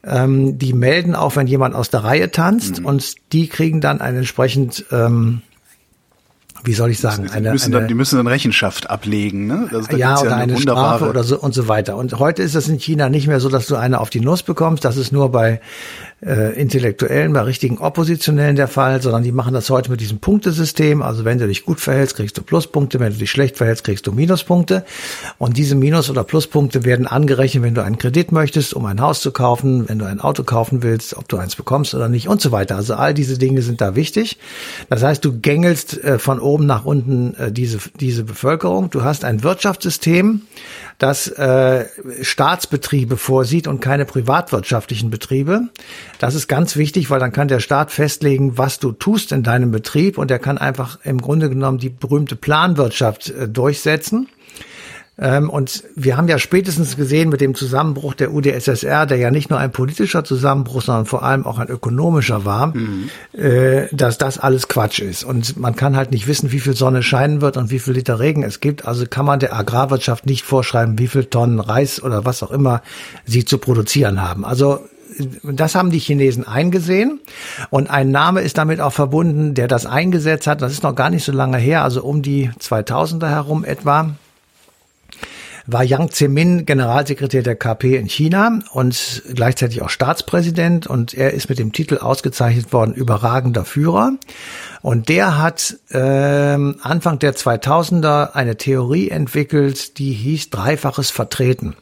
Ähm, 0.04 0.60
die 0.60 0.74
melden 0.74 1.16
auch, 1.16 1.36
wenn 1.36 1.48
jemand 1.48 1.74
aus 1.74 1.90
der 1.90 2.04
Reihe 2.04 2.30
tanzt 2.30 2.82
mhm. 2.82 2.86
und 2.86 3.16
die 3.34 3.48
kriegen 3.48 3.82
dann 3.82 4.00
ein 4.00 4.16
entsprechend 4.16 4.86
ähm, 4.92 5.42
wie 6.64 6.74
soll 6.74 6.92
ich 6.92 7.00
sagen, 7.00 7.30
eine, 7.30 7.48
die 7.48 7.52
müssen, 7.52 7.74
eine, 7.74 7.82
dann, 7.82 7.88
die 7.88 7.94
müssen 7.94 8.18
dann 8.18 8.28
Rechenschaft 8.28 8.90
ablegen, 8.90 9.48
ne? 9.48 9.68
Das, 9.72 9.88
ja, 9.92 9.98
ja, 9.98 10.20
oder 10.22 10.36
eine, 10.36 10.54
eine 10.54 10.62
Strafe 10.62 11.10
oder 11.10 11.24
so 11.24 11.38
und 11.38 11.54
so 11.54 11.68
weiter. 11.68 11.98
Und 11.98 12.20
heute 12.20 12.42
ist 12.42 12.56
es 12.56 12.70
in 12.70 12.80
China 12.80 13.10
nicht 13.10 13.28
mehr 13.28 13.40
so, 13.40 13.50
dass 13.50 13.68
du 13.68 13.76
eine 13.76 14.00
auf 14.00 14.10
die 14.10 14.22
Nuss 14.22 14.44
bekommst. 14.44 14.86
Das 14.86 14.96
ist 14.96 15.12
nur 15.12 15.32
bei 15.32 15.60
äh, 16.26 16.60
Intellektuellen, 16.60 17.34
bei 17.34 17.42
richtigen 17.42 17.78
Oppositionellen 17.78 18.56
der 18.56 18.68
Fall, 18.68 19.02
sondern 19.02 19.24
die 19.24 19.32
machen 19.32 19.54
das 19.54 19.70
heute 19.70 19.92
mit 19.92 20.02
diesem 20.02 20.20
Punktesystem. 20.20 21.02
Also 21.02 21.26
wenn 21.26 21.40
du 21.40 21.48
dich 21.48 21.66
gut 21.66 21.80
verhältst, 21.80 22.16
kriegst 22.16 22.38
du 22.38 22.42
Pluspunkte, 22.42 23.00
wenn 23.00 23.14
du 23.14 23.20
dich 23.20 23.32
schlecht 23.32 23.58
verhältst, 23.58 23.84
kriegst 23.84 24.08
du 24.08 24.12
Minuspunkte. 24.12 24.86
Und 25.38 25.58
diese 25.58 25.76
Minus- 25.76 26.10
oder 26.10 26.24
Pluspunkte 26.24 26.86
werden 26.86 27.08
angerechnet, 27.08 27.64
wenn 27.64 27.76
du 27.76 27.84
einen 27.84 27.98
Kredit 27.98 28.32
möchtest, 28.32 28.74
um 28.74 28.86
ein 28.86 29.02
Haus 29.02 29.22
zu 29.22 29.32
kaufen, 29.32 29.90
wenn 29.90 30.00
du 30.00 30.06
ein 30.06 30.20
Auto 30.20 30.44
kaufen 30.44 30.84
willst, 30.84 31.16
ob 31.18 31.28
du 31.28 31.38
eins 31.38 31.56
bekommst 31.56 31.94
oder 31.94 32.10
nicht 32.10 32.28
und 32.28 32.42
so 32.42 32.52
weiter. 32.52 32.76
Also 32.76 32.96
all 32.96 33.14
diese 33.14 33.38
Dinge 33.38 33.62
sind 33.62 33.82
da 33.82 33.96
wichtig. 33.96 34.38
Das 34.90 35.04
heißt, 35.04 35.24
du 35.26 35.40
gängelst 35.40 36.04
äh, 36.04 36.20
von 36.20 36.40
oben 36.40 36.66
nach 36.66 36.86
unten 36.86 37.36
äh, 37.36 37.52
diese, 37.52 37.80
diese 38.00 38.24
Bevölkerung. 38.24 38.90
Du 38.90 39.04
hast 39.04 39.26
ein 39.26 39.44
Wirtschaftssystem, 39.44 40.42
das 41.00 41.28
äh, 41.28 41.86
Staatsbetriebe 42.22 43.18
vorsieht 43.18 43.68
und 43.68 43.82
keine 43.82 44.06
privatwirtschaftlichen 44.06 45.10
Betriebe. 45.10 45.68
Das 46.20 46.36
ist 46.36 46.48
ganz 46.48 46.76
wichtig, 46.76 47.10
weil 47.10 47.20
dann 47.20 47.32
kann 47.32 47.48
der 47.48 47.60
Staat 47.60 47.92
festlegen, 47.92 48.58
was 48.58 48.80
du 48.80 48.92
tust 48.92 49.32
in 49.32 49.44
deinem 49.44 49.72
Betrieb 49.72 50.18
und 50.18 50.32
er 50.32 50.40
kann 50.40 50.58
einfach 50.58 51.00
im 51.04 51.20
Grunde 51.20 51.50
genommen 51.50 51.78
die 51.78 51.90
berühmte 51.90 52.36
Planwirtschaft 52.36 53.30
äh, 53.30 53.48
durchsetzen. 53.48 54.28
Ähm, 55.18 55.50
und 55.50 55.84
wir 55.96 56.18
haben 56.18 56.28
ja 56.28 56.40
spätestens 56.40 56.98
gesehen 56.98 57.30
mit 57.30 57.40
dem 57.40 57.54
Zusammenbruch 57.54 58.16
der 58.16 58.34
UdSSR, 58.34 59.06
der 59.06 59.18
ja 59.18 59.30
nicht 59.30 59.52
nur 59.52 59.60
ein 59.60 59.72
politischer 59.72 60.24
Zusammenbruch, 60.24 60.82
sondern 60.82 61.06
vor 61.06 61.22
allem 61.22 61.46
auch 61.46 61.60
ein 61.60 61.68
ökonomischer 61.68 62.46
war, 62.46 62.76
mhm. 62.76 63.10
äh, 63.34 63.88
dass 63.92 64.18
das 64.18 64.40
alles 64.40 64.68
Quatsch 64.68 65.00
ist. 65.00 65.24
Und 65.24 65.56
man 65.58 65.76
kann 65.76 65.96
halt 65.96 66.12
nicht 66.12 66.28
wissen, 66.28 66.52
wie 66.52 66.60
viel 66.60 66.76
Sonne 66.76 67.04
scheinen 67.04 67.42
wird 67.42 67.58
und 67.58 67.70
wie 67.70 67.78
viel 67.78 67.94
Liter 67.94 68.20
Regen 68.20 68.42
es 68.42 68.60
gibt. 68.60 68.86
Also 68.88 69.06
kann 69.08 69.26
man 69.26 69.40
der 69.40 69.56
Agrarwirtschaft 69.56 70.26
nicht 70.26 70.44
vorschreiben, 70.44 70.98
wie 70.98 71.08
viel 71.08 71.26
Tonnen 71.26 71.60
Reis 71.60 72.02
oder 72.02 72.26
was 72.26 72.42
auch 72.42 72.52
immer 72.52 72.82
sie 73.24 73.46
zu 73.46 73.60
produzieren 73.60 74.20
haben. 74.20 74.44
Also 74.46 74.80
das 75.44 75.76
haben 75.76 75.92
die 75.92 76.00
Chinesen 76.00 76.48
eingesehen. 76.48 77.20
Und 77.70 77.90
ein 77.90 78.12
Name 78.12 78.42
ist 78.42 78.58
damit 78.58 78.80
auch 78.80 78.94
verbunden, 78.94 79.54
der 79.54 79.68
das 79.68 79.86
eingesetzt 79.86 80.48
hat. 80.48 80.62
Das 80.62 80.72
ist 80.72 80.84
noch 80.84 80.96
gar 80.96 81.10
nicht 81.10 81.24
so 81.24 81.32
lange 81.32 81.58
her, 81.58 81.84
also 81.84 82.04
um 82.04 82.22
die 82.22 82.50
2000er 82.60 83.30
herum 83.30 83.64
etwa 83.64 84.16
war 85.66 85.84
Yang 85.84 86.12
Zemin 86.12 86.66
Generalsekretär 86.66 87.42
der 87.42 87.56
KP 87.56 87.96
in 87.96 88.08
China 88.08 88.60
und 88.72 89.24
gleichzeitig 89.34 89.82
auch 89.82 89.90
Staatspräsident. 89.90 90.88
Und 90.88 91.14
er 91.14 91.34
ist 91.34 91.50
mit 91.50 91.60
dem 91.60 91.72
Titel 91.72 91.98
ausgezeichnet 91.98 92.74
worden 92.74 92.94
überragender 92.94 93.64
Führer. 93.64 94.14
Und 94.82 95.10
der 95.10 95.38
hat 95.38 95.78
ähm, 95.92 96.78
Anfang 96.82 97.20
der 97.20 97.34
2000er 97.36 98.34
eine 98.34 98.58
Theorie 98.58 99.10
entwickelt, 99.10 99.98
die 100.00 100.12
hieß 100.12 100.50
dreifaches 100.50 101.12
Vertreten. 101.12 101.76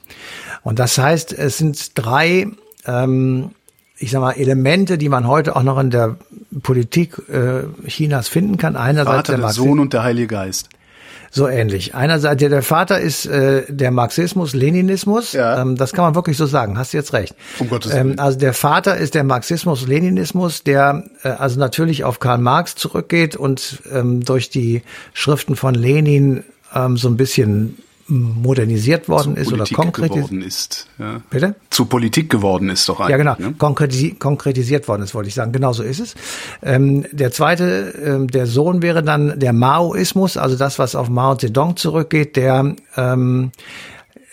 Und 0.64 0.78
das 0.78 0.98
heißt 0.98 1.34
es 1.34 1.58
sind 1.58 1.98
drei 1.98 2.48
ähm, 2.86 3.52
ich 3.98 4.12
sag 4.12 4.22
mal, 4.22 4.32
Elemente, 4.32 4.98
die 4.98 5.10
man 5.10 5.28
heute 5.28 5.56
auch 5.56 5.64
noch 5.64 5.80
in 5.80 5.92
der 5.92 6.18
Politik 6.64 7.18
äh, 7.30 7.64
Chinas 7.88 8.28
finden 8.28 8.58
kann. 8.58 8.76
Einerseits 8.76 9.30
Vater, 9.30 9.34
der, 9.34 9.42
der 9.42 9.54
Sohn 9.54 9.80
und 9.80 9.94
der 9.94 10.04
Heilige 10.04 10.28
Geist. 10.28 10.70
So 11.34 11.48
ähnlich. 11.48 11.96
Einerseits, 11.96 12.40
der, 12.40 12.50
der 12.50 12.62
Vater 12.62 13.00
ist 13.00 13.26
äh, 13.26 13.64
der 13.70 13.92
Marxismus, 13.92 14.54
Leninismus. 14.54 15.32
Ja. 15.32 15.62
Ähm, 15.62 15.78
das 15.78 15.94
kann 15.94 16.04
man 16.04 16.14
wirklich 16.14 16.36
so 16.36 16.46
sagen. 16.46 16.78
Hast 16.78 16.92
du 16.92 16.98
jetzt 16.98 17.14
recht. 17.14 17.36
Um 17.58 17.70
Gottes 17.70 17.94
ähm, 17.94 17.98
Willen. 17.98 18.12
Ähm, 18.14 18.20
also 18.20 18.38
der 18.38 18.54
Vater 18.54 18.98
ist 18.98 19.16
der 19.16 19.24
Marxismus, 19.24 19.88
Leninismus, 19.88 20.64
der 20.64 21.06
äh, 21.24 21.30
also 21.30 21.58
natürlich 21.58 22.04
auf 22.04 22.20
Karl 22.20 22.40
Marx 22.40 22.76
zurückgeht 22.76 23.38
und 23.38 23.82
ähm, 23.94 24.26
durch 24.26 24.50
die 24.50 24.82
Schriften 25.14 25.56
von 25.56 25.74
Lenin 25.74 26.44
ähm, 26.76 26.98
so 26.98 27.08
ein 27.08 27.16
bisschen 27.16 27.78
modernisiert 28.12 29.08
worden 29.08 29.36
Zu 29.36 29.42
ist 29.42 29.50
Politik 29.50 29.78
oder 29.78 29.86
konkretisiert 29.86 30.30
geworden 30.30 30.42
ist. 30.42 30.88
Ja. 31.00 31.22
Bitte? 31.30 31.56
Zu 31.70 31.86
Politik 31.86 32.30
geworden 32.30 32.70
ist 32.70 32.88
doch 32.90 33.00
eigentlich. 33.00 33.12
Ja, 33.12 33.18
genau. 33.18 33.36
Ne? 33.38 33.56
Konkretisi 33.58 34.12
konkretisiert 34.12 34.88
worden 34.88 35.04
ist, 35.04 35.16
wollte 35.16 35.30
ich 35.30 35.36
sagen. 35.36 35.52
Genau 35.52 35.72
so 35.74 35.82
ist 35.84 36.00
es. 36.00 36.16
Ähm, 36.62 37.06
der 37.12 37.32
zweite, 37.32 37.94
ähm, 38.04 38.28
der 38.28 38.48
Sohn 38.48 38.82
wäre 38.82 39.02
dann 39.02 39.40
der 39.40 39.54
Maoismus, 39.54 40.38
also 40.38 40.58
das, 40.58 40.78
was 40.78 40.96
auf 40.96 41.10
Mao 41.10 41.36
Zedong 41.36 41.78
zurückgeht, 41.78 42.36
der 42.36 42.76
ähm, 42.98 43.52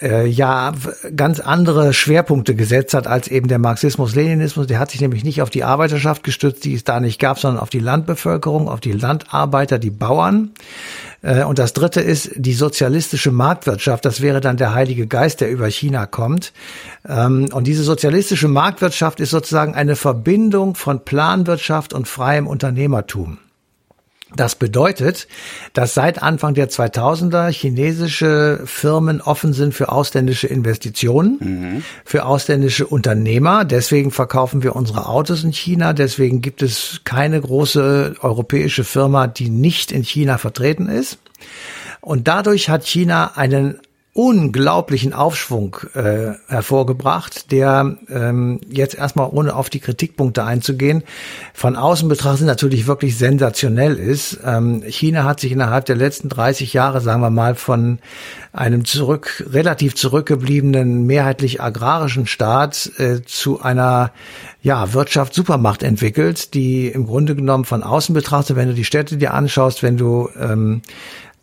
äh, 0.01 0.27
ja 0.27 0.73
ganz 1.15 1.41
andere 1.41 1.93
Schwerpunkte 1.93 2.55
gesetzt 2.55 2.95
hat 2.95 3.07
als 3.07 3.29
eben 3.29 3.49
der 3.49 3.59
Marxismus-Leninismus. 3.59 4.67
Der 4.67 4.79
hat 4.79 4.91
sich 4.91 5.01
nämlich 5.01 5.25
nicht 5.25 5.43
auf 5.43 5.51
die 5.51 5.65
Arbeiterschaft 5.65 6.23
gestützt, 6.23 6.65
die 6.65 6.75
es 6.75 6.85
da 6.85 7.01
nicht 7.01 7.21
gab, 7.21 7.39
sondern 7.39 7.61
auf 7.61 7.71
die 7.71 7.81
Landbevölkerung, 7.81 8.69
auf 8.69 8.81
die 8.81 8.93
Landarbeiter, 8.93 9.79
die 9.79 9.91
Bauern. 9.91 10.53
Äh, 11.23 11.45
und 11.45 11.59
das 11.59 11.73
dritte 11.73 12.01
ist 12.01 12.31
die 12.37 12.55
sozialistische 12.55 13.31
Marktwirtschaft. 13.31 14.05
Das 14.05 14.21
wäre 14.21 14.41
dann 14.41 14.57
der 14.57 14.75
Heilige 14.75 15.07
Geist, 15.07 15.41
der 15.41 15.51
über 15.51 15.69
China 15.69 16.07
kommt. 16.07 16.53
Ähm, 17.09 17.49
und 17.53 17.67
diese 17.67 17.83
sozialistische 17.83 18.49
Marktwirtschaft 18.49 19.21
ist 19.21 19.31
sozusagen 19.31 19.75
eine 19.75 19.97
Verbindung 19.97 20.75
von 20.75 21.05
Planwirtschaft 21.05 21.93
und 21.93 22.09
freiem 22.09 22.47
Unternehmertum. 22.47 23.39
Das 24.37 24.57
bedeutet, 24.57 25.27
dass 25.73 25.95
seit 25.95 26.23
Anfang 26.23 26.53
der 26.53 26.69
2000er 26.69 27.51
chinesische 27.51 28.61
Firmen 28.67 29.23
offen 29.23 29.55
sind 29.55 29.73
für 29.73 29.91
ausländische 29.91 30.47
Investitionen, 30.47 31.39
mhm. 31.41 31.85
für 32.05 32.27
ausländische 32.27 32.87
Unternehmer. 32.87 33.65
Deswegen 33.65 34.11
verkaufen 34.11 34.63
wir 34.63 34.77
unsere 34.77 35.07
Autos 35.07 35.45
in 35.45 35.53
China. 35.53 35.95
Deswegen 35.95 36.43
gibt 36.43 36.61
es 36.61 37.01
keine 37.05 37.41
große 37.41 38.17
europäische 38.21 38.85
Firma, 38.85 39.29
die 39.29 39.49
nicht 39.49 39.93
in 39.93 40.03
China 40.03 40.37
vertreten 40.37 40.91
ist. 40.91 41.19
Und 42.03 42.29
dadurch 42.29 42.69
hat 42.69 42.87
China 42.87 43.33
einen 43.37 43.81
unglaublichen 44.15 45.13
Aufschwung 45.13 45.77
äh, 45.95 46.33
hervorgebracht, 46.49 47.53
der 47.53 47.99
ähm, 48.09 48.61
jetzt 48.69 48.97
erstmal 48.97 49.29
ohne 49.31 49.55
auf 49.55 49.71
die 49.71 49.79
Kritikpunkte 49.79 50.43
einzugehen, 50.43 51.05
von 51.55 51.77
außen 51.77 52.09
betrachtet 52.09 52.47
natürlich 52.47 52.89
wirklich 52.89 53.17
sensationell 53.17 53.95
ist. 53.95 54.41
Ähm, 54.45 54.83
China 54.83 55.23
hat 55.23 55.39
sich 55.39 55.53
innerhalb 55.53 55.85
der 55.85 55.95
letzten 55.95 56.29
30 56.29 56.73
Jahre, 56.73 57.01
sagen 57.01 57.21
wir 57.21 57.31
mal, 57.31 57.55
von 57.55 58.01
einem 58.53 58.85
zurück, 58.85 59.45
relativ 59.53 59.95
zurückgebliebenen, 59.95 61.07
mehrheitlich 61.07 61.63
agrarischen 61.63 62.27
Staat 62.27 62.91
äh, 62.99 63.23
zu 63.25 63.61
einer 63.61 64.11
ja, 64.63 64.93
Wirtschaft 64.95 65.33
Supermacht 65.33 65.85
entwickelt, 65.85 66.55
die 66.55 66.89
im 66.89 67.07
Grunde 67.07 67.37
genommen 67.37 67.65
von 67.65 67.85
außen 67.85 68.15
betrachtet, 68.15 68.57
wenn 68.57 68.69
du 68.69 68.75
die 68.75 68.85
Städte 68.85 69.17
dir 69.17 69.33
anschaust, 69.33 69.85
wenn 69.85 69.97
du 69.97 70.29
ähm, 70.41 70.83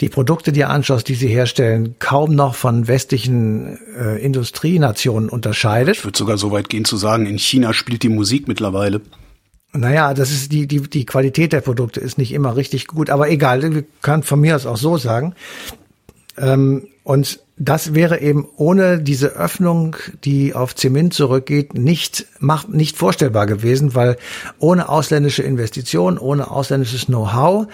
die 0.01 0.09
Produkte 0.09 0.51
dir 0.51 0.69
anschaust, 0.69 1.07
die 1.07 1.15
sie 1.15 1.27
herstellen, 1.27 1.95
kaum 1.99 2.35
noch 2.35 2.55
von 2.55 2.87
westlichen 2.87 3.79
äh, 3.97 4.21
Industrienationen 4.21 5.29
unterscheidet. 5.29 5.97
Ich 5.97 6.03
würde 6.03 6.17
sogar 6.17 6.37
so 6.37 6.51
weit 6.51 6.69
gehen 6.69 6.85
zu 6.85 6.97
sagen, 6.97 7.25
in 7.25 7.39
China 7.39 7.73
spielt 7.73 8.03
die 8.03 8.09
Musik 8.09 8.47
mittlerweile. 8.47 9.01
Naja, 9.71 10.13
das 10.13 10.31
ist 10.31 10.51
die, 10.51 10.67
die, 10.67 10.81
die 10.81 11.05
Qualität 11.05 11.53
der 11.53 11.61
Produkte 11.61 11.99
ist 11.99 12.17
nicht 12.17 12.33
immer 12.33 12.55
richtig 12.55 12.87
gut, 12.87 13.09
aber 13.09 13.29
egal, 13.29 13.61
wir 13.73 13.83
können 14.01 14.23
von 14.23 14.39
mir 14.39 14.55
aus 14.55 14.65
auch 14.65 14.77
so 14.77 14.97
sagen. 14.97 15.33
Ähm, 16.37 16.87
und 17.03 17.39
das 17.57 17.93
wäre 17.93 18.19
eben 18.19 18.47
ohne 18.57 18.99
diese 18.99 19.27
Öffnung, 19.27 19.95
die 20.23 20.53
auf 20.53 20.75
Zement 20.75 21.13
zurückgeht, 21.13 21.73
nicht, 21.73 22.25
macht, 22.39 22.69
nicht 22.69 22.97
vorstellbar 22.97 23.45
gewesen, 23.45 23.95
weil 23.95 24.17
ohne 24.59 24.89
ausländische 24.89 25.43
Investitionen, 25.43 26.17
ohne 26.17 26.51
ausländisches 26.51 27.05
Know-how 27.05 27.67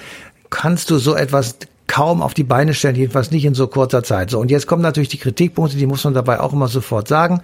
kannst 0.49 0.91
du 0.91 0.97
so 0.97 1.15
etwas 1.15 1.55
kaum 1.91 2.21
auf 2.21 2.33
die 2.33 2.45
Beine 2.45 2.73
stellen, 2.73 2.95
jedenfalls 2.95 3.31
nicht 3.31 3.43
in 3.43 3.53
so 3.53 3.67
kurzer 3.67 4.01
Zeit. 4.01 4.29
So, 4.29 4.39
und 4.39 4.49
jetzt 4.49 4.65
kommen 4.65 4.81
natürlich 4.81 5.09
die 5.09 5.17
Kritikpunkte, 5.17 5.75
die 5.75 5.85
muss 5.85 6.05
man 6.05 6.13
dabei 6.13 6.39
auch 6.39 6.53
immer 6.53 6.69
sofort 6.69 7.09
sagen. 7.09 7.41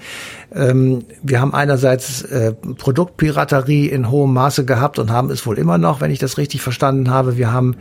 Ähm, 0.56 1.04
wir 1.22 1.42
haben 1.42 1.54
einerseits 1.54 2.22
äh, 2.22 2.54
Produktpiraterie 2.54 3.88
in 3.88 4.10
hohem 4.10 4.34
Maße 4.34 4.64
gehabt 4.64 5.00
und 5.00 5.12
haben 5.12 5.32
es 5.32 5.46
wohl 5.46 5.58
immer 5.58 5.78
noch, 5.78 6.00
wenn 6.00 6.12
ich 6.12 6.20
das 6.20 6.38
richtig 6.38 6.62
verstanden 6.62 7.10
habe. 7.10 7.36
Wir 7.36 7.52
haben 7.52 7.76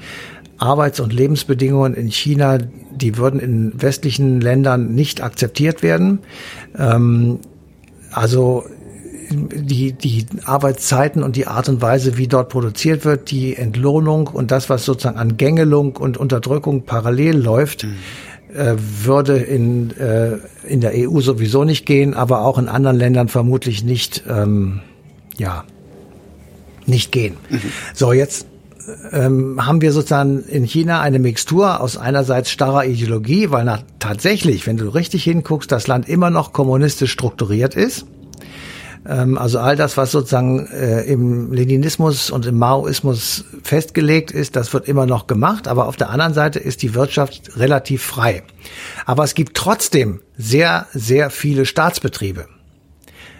Arbeits- 0.59 0.99
und 0.99 1.13
Lebensbedingungen 1.13 1.95
in 1.95 2.11
China, 2.11 2.59
die 2.59 3.17
würden 3.17 3.39
in 3.39 3.81
westlichen 3.81 4.41
Ländern 4.41 4.93
nicht 4.93 5.23
akzeptiert 5.23 5.85
werden. 5.85 6.19
Ähm, 6.77 7.39
also 8.11 8.65
die, 9.31 9.93
die 9.93 10.27
Arbeitszeiten 10.45 11.23
und 11.23 11.37
die 11.37 11.47
Art 11.47 11.69
und 11.69 11.83
Weise, 11.83 12.17
wie 12.17 12.29
dort 12.29 12.49
produziert 12.49 13.05
wird, 13.05 13.31
die 13.31 13.57
Entlohnung 13.57 14.27
und 14.29 14.51
das, 14.51 14.71
was 14.71 14.85
sozusagen 14.85 15.19
an 15.19 15.37
Gängelung 15.37 15.97
und 15.97 16.17
Unterdrückung 16.17 16.83
parallel 16.83 17.37
läuft, 17.37 17.85
mhm. 17.85 17.97
äh, 18.55 18.75
würde 18.77 19.39
in, 19.39 19.97
äh, 19.97 20.39
in 20.67 20.81
der 20.81 20.93
EU 20.95 21.21
sowieso 21.21 21.65
nicht 21.65 21.87
gehen, 21.87 22.15
aber 22.15 22.43
auch 22.43 22.59
in 22.59 22.69
anderen 22.69 22.97
Ländern 22.97 23.29
vermutlich 23.29 23.85
nicht, 23.85 24.25
ähm, 24.29 24.81
ja, 25.39 25.65
nicht 26.87 27.11
gehen. 27.11 27.37
Mhm. 27.51 27.61
So, 27.95 28.13
jetzt 28.13 28.47
ähm, 29.13 29.67
haben 29.67 29.81
wir 29.81 29.93
sozusagen 29.93 30.45
in 30.45 30.65
China 30.65 31.01
eine 31.01 31.19
Mixtur 31.19 31.81
aus 31.81 31.97
einerseits 31.97 32.51
starrer 32.51 32.87
Ideologie, 32.87 33.51
weil 33.51 33.65
nach, 33.65 33.83
tatsächlich, 33.99 34.67
wenn 34.69 34.77
du 34.77 34.89
richtig 34.89 35.25
hinguckst, 35.25 35.73
das 35.73 35.89
Land 35.89 36.09
immer 36.09 36.31
noch 36.31 36.53
kommunistisch 36.53 37.11
strukturiert 37.11 37.75
ist 37.75 38.07
also 39.09 39.59
all 39.59 39.77
das, 39.77 39.97
was 39.97 40.11
sozusagen 40.11 40.67
äh, 40.67 41.03
im 41.03 41.53
Leninismus 41.53 42.31
und 42.31 42.47
im 42.47 42.59
Maoismus 42.59 43.45
festgelegt 43.63 44.31
ist, 44.31 44.57
das 44.57 44.73
wird 44.73 44.89
immer 44.89 45.07
noch 45.07 45.27
gemacht. 45.27 45.69
Aber 45.69 45.87
auf 45.87 45.97
der 45.97 46.11
anderen 46.11 46.35
Seite 46.35 46.59
ist 46.59 46.83
die 46.83 46.95
Wirtschaft 46.95 47.57
relativ 47.57 48.03
frei. 48.03 48.43
Aber 49.05 49.25
es 49.25 49.35
gibt 49.35 49.57
trotzdem 49.57 50.21
sehr, 50.37 50.87
sehr 50.93 51.31
viele 51.31 51.67
Staatsbetriebe. 51.67 52.47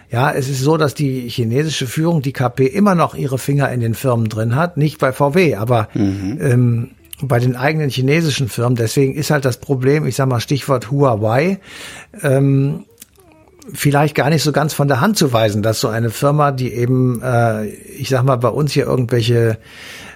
Ja, 0.09 0.31
es 0.31 0.47
ist 0.47 0.61
so, 0.61 0.77
dass 0.77 0.93
die 0.93 1.27
chinesische 1.27 1.85
Führung, 1.85 2.21
die 2.21 2.31
KP, 2.31 2.65
immer 2.65 2.95
noch 2.95 3.13
ihre 3.13 3.37
Finger 3.37 3.69
in 3.71 3.81
den 3.81 3.93
Firmen 3.93 4.29
drin 4.29 4.55
hat. 4.55 4.77
Nicht 4.77 4.99
bei 4.99 5.11
VW, 5.11 5.55
aber 5.55 5.89
mhm. 5.93 6.37
ähm, 6.41 6.91
bei 7.21 7.39
den 7.39 7.55
eigenen 7.55 7.89
chinesischen 7.89 8.47
Firmen. 8.47 8.75
Deswegen 8.75 9.15
ist 9.15 9.31
halt 9.31 9.43
das 9.43 9.57
Problem, 9.57 10.05
ich 10.05 10.15
sag 10.15 10.29
mal 10.29 10.39
Stichwort 10.39 10.91
Huawei, 10.91 11.59
ähm, 12.21 12.85
vielleicht 13.73 14.15
gar 14.15 14.29
nicht 14.29 14.43
so 14.43 14.51
ganz 14.51 14.73
von 14.73 14.87
der 14.87 15.01
Hand 15.01 15.17
zu 15.17 15.33
weisen, 15.33 15.61
dass 15.61 15.79
so 15.79 15.87
eine 15.87 16.09
Firma, 16.09 16.51
die 16.51 16.73
eben, 16.73 17.21
äh, 17.21 17.65
ich 17.65 18.09
sag 18.09 18.23
mal, 18.23 18.37
bei 18.37 18.49
uns 18.49 18.71
hier 18.71 18.85
irgendwelche 18.85 19.57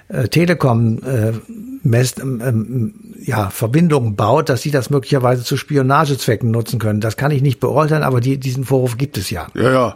äh, 0.08 0.28
Telekom 0.28 1.00
äh, 1.04 1.34
Mess, 1.84 2.16
ähm, 2.20 2.42
ähm, 2.44 2.94
ja, 3.24 3.50
Verbindungen 3.50 4.16
baut, 4.16 4.50
dass 4.50 4.62
sie 4.62 4.72
das 4.72 4.90
möglicherweise 4.90 5.44
zu 5.44 5.58
Spionagezwecken 5.58 6.52
nutzen 6.52 6.80
können. 6.80 7.02
Das 7.02 7.18
kann 7.18 7.32
ich 7.32 7.42
nicht 7.42 7.60
beurteilen, 7.60 8.04
aber 8.04 8.22
die, 8.22 8.38
diesen 8.38 8.66
Vorwurf 8.66 8.98
gibt 8.98 9.18
es 9.18 9.30
ja. 9.30 9.48
Ja, 9.54 9.72
ja. 9.72 9.96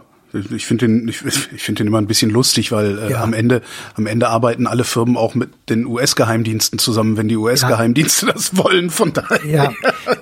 Ich 0.54 0.66
finde 0.66 0.86
den, 0.86 1.08
ich, 1.08 1.24
ich 1.24 1.62
finde 1.62 1.82
den 1.82 1.88
immer 1.88 1.98
ein 1.98 2.06
bisschen 2.06 2.30
lustig, 2.30 2.72
weil 2.72 2.98
äh, 2.98 3.10
ja. 3.12 3.22
am 3.22 3.32
Ende, 3.32 3.62
am 3.94 4.06
Ende 4.06 4.28
arbeiten 4.28 4.66
alle 4.66 4.84
Firmen 4.84 5.16
auch 5.16 5.34
mit 5.34 5.50
den 5.68 5.86
US-Geheimdiensten 5.86 6.78
zusammen, 6.78 7.16
wenn 7.16 7.28
die 7.28 7.36
US-Geheimdienste 7.36 8.26
ja. 8.26 8.32
das 8.32 8.56
wollen. 8.56 8.90
Von 8.90 9.12
daher. 9.12 9.46
Ja, 9.46 9.72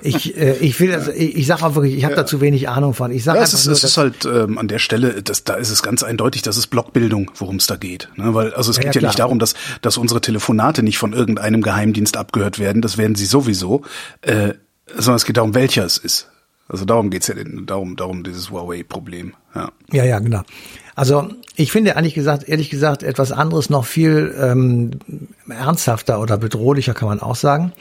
ich, 0.02 0.36
äh, 0.36 0.56
ich 0.58 0.78
will, 0.80 0.94
also, 0.94 1.10
ich, 1.10 1.36
ich 1.36 1.46
sage 1.46 1.64
auch 1.64 1.74
wirklich, 1.74 1.94
ich 1.94 2.04
habe 2.04 2.14
ja. 2.14 2.22
da 2.22 2.26
zu 2.26 2.40
wenig 2.40 2.68
Ahnung 2.68 2.94
von. 2.94 3.10
Ich 3.10 3.24
sage 3.24 3.38
ja, 3.38 3.44
es 3.44 3.54
ist, 3.54 3.66
nur, 3.66 3.74
es 3.74 3.84
ist 3.84 3.96
halt 3.96 4.24
ähm, 4.24 4.58
an 4.58 4.68
der 4.68 4.78
Stelle, 4.78 5.22
das, 5.22 5.44
da 5.44 5.54
ist 5.54 5.70
es 5.70 5.82
ganz 5.82 6.02
eindeutig, 6.02 6.42
das 6.42 6.56
ist 6.56 6.68
Blockbildung, 6.68 7.30
worum 7.36 7.56
es 7.56 7.66
da 7.66 7.76
geht. 7.76 8.08
Ne? 8.16 8.34
Weil 8.34 8.54
also 8.54 8.70
es 8.70 8.78
geht 8.78 8.94
ja, 8.94 9.02
nicht 9.02 9.18
darum, 9.18 9.38
dass 9.38 9.54
dass 9.82 9.96
unsere 9.96 10.20
Telefonate 10.20 10.82
nicht 10.82 10.98
von 10.98 11.12
irgendeinem 11.12 11.62
Geheimdienst 11.62 12.16
abgehört 12.16 12.58
werden. 12.58 12.82
Das 12.82 12.98
werden 12.98 13.14
sie 13.14 13.26
sowieso. 13.26 13.82
Äh, 14.22 14.54
sondern 14.86 15.16
es 15.16 15.24
geht 15.24 15.36
darum, 15.36 15.54
welcher 15.54 15.84
es 15.84 15.98
ist. 15.98 16.28
Also 16.68 16.84
darum 16.84 17.10
geht's 17.10 17.28
ja 17.28 17.34
darum, 17.66 17.96
darum 17.96 18.24
dieses 18.24 18.50
Huawei-Problem. 18.50 19.34
Ja. 19.54 19.70
ja, 19.92 20.04
ja, 20.04 20.18
genau. 20.18 20.42
Also 20.94 21.28
ich 21.56 21.70
finde 21.70 21.92
ehrlich 21.92 22.14
gesagt, 22.14 22.48
ehrlich 22.48 22.70
gesagt, 22.70 23.02
etwas 23.02 23.32
anderes 23.32 23.68
noch 23.68 23.84
viel 23.84 24.34
ähm, 24.40 24.92
ernsthafter 25.48 26.20
oder 26.20 26.38
bedrohlicher 26.38 26.94
kann 26.94 27.08
man 27.08 27.20
auch 27.20 27.36
sagen. 27.36 27.72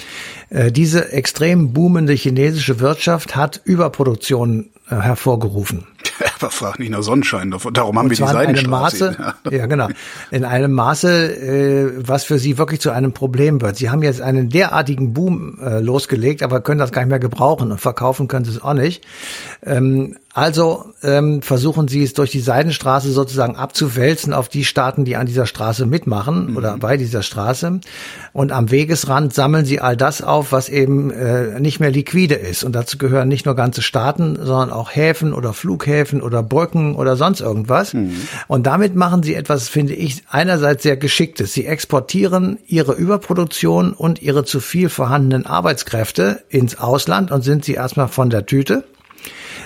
Äh, 0.50 0.72
diese 0.72 1.12
extrem 1.12 1.74
boomende 1.74 2.14
chinesische 2.14 2.80
Wirtschaft 2.80 3.36
hat 3.36 3.62
Überproduktion 3.64 4.70
äh, 4.90 4.96
hervorgerufen. 4.96 5.88
Aber 6.40 6.52
frag 6.52 6.80
nicht 6.80 6.92
nach 6.92 7.04
Sonnenschein, 7.04 7.56
darum 7.72 7.98
haben 7.98 8.10
wir 8.10 8.18
die 8.18 8.24
Seidenstraße. 8.24 9.16
Ja. 9.18 9.52
ja, 9.52 9.66
genau. 9.66 9.88
In 10.32 10.46
einem 10.46 10.74
Maße, 10.74 11.36
äh, 11.36 11.92
was 11.98 12.24
für 12.26 12.40
sie 12.40 12.58
wirklich 12.58 12.82
zu 12.82 12.92
einem 12.92 13.14
Problem 13.14 13.62
wird. 13.62 13.78
Sie 13.78 13.90
haben 13.90 14.04
jetzt 14.04 14.22
einen 14.22 14.50
derartigen 14.50 15.14
Boom 15.14 15.60
äh, 15.62 15.80
losgelegt, 15.80 16.44
aber 16.44 16.62
können 16.62 16.80
das 16.80 16.92
gar 16.92 17.02
nicht 17.02 17.10
mehr 17.10 17.20
gebrauchen 17.20 17.72
und 17.72 17.80
verkaufen 17.80 18.28
können 18.28 18.46
sie 18.46 18.52
es 18.52 18.62
auch 18.62 18.74
nicht. 18.74 19.06
Ähm, 19.66 20.18
also 20.36 20.86
ähm, 21.04 21.44
versuchen 21.44 21.88
sie 21.88 22.02
es 22.02 22.16
durch 22.16 22.32
die 22.32 22.40
Seidenstraße 22.40 23.12
sozusagen 23.12 23.56
abzuwälzen 23.56 24.34
auf 24.34 24.50
die 24.50 24.66
Staaten, 24.66 25.06
die 25.06 25.16
an 25.16 25.28
dieser 25.28 25.46
Straße 25.46 25.86
mitmachen 25.86 26.52
mhm. 26.52 26.58
oder 26.58 26.78
bei 26.78 26.98
dieser 26.98 27.22
Straße. 27.22 27.80
Und 28.34 28.52
am 28.52 28.72
Wegesrand 28.72 29.32
sammeln 29.36 29.64
sie 29.64 29.80
all 29.80 29.96
das 29.96 30.24
auf, 30.24 30.52
was 30.52 30.70
eben 30.70 31.12
äh, 31.12 31.60
nicht 31.60 31.80
mehr 31.80 31.92
liquide 31.92 32.34
ist. 32.34 32.64
Und 32.64 32.74
dazu 32.74 32.98
gehören 32.98 33.28
nicht 33.28 33.46
nur 33.46 33.56
ganze 33.56 33.84
Staaten, 33.84 34.36
sondern 34.42 34.72
auch 34.72 34.83
Häfen 34.92 35.34
oder 35.34 35.54
Flughäfen 35.54 36.22
oder 36.22 36.44
Brücken 36.44 36.96
oder 36.96 37.16
sonst 37.16 37.42
irgendwas. 37.42 37.94
Mhm. 37.94 38.16
Und 38.48 38.66
damit 38.66 38.96
machen 38.96 39.24
sie 39.24 39.36
etwas, 39.36 39.70
finde 39.70 39.94
ich, 39.94 40.24
einerseits 40.30 40.84
sehr 40.84 40.98
geschicktes. 40.98 41.54
Sie 41.54 41.66
exportieren 41.66 42.60
ihre 42.68 42.94
Überproduktion 42.94 43.94
und 43.94 44.22
ihre 44.22 44.46
zu 44.46 44.60
viel 44.60 44.90
vorhandenen 44.90 45.46
Arbeitskräfte 45.46 46.44
ins 46.50 46.78
Ausland 46.78 47.32
und 47.32 47.44
sind 47.44 47.66
sie 47.66 47.74
erstmal 47.74 48.08
von 48.08 48.30
der 48.30 48.46
Tüte 48.46 48.84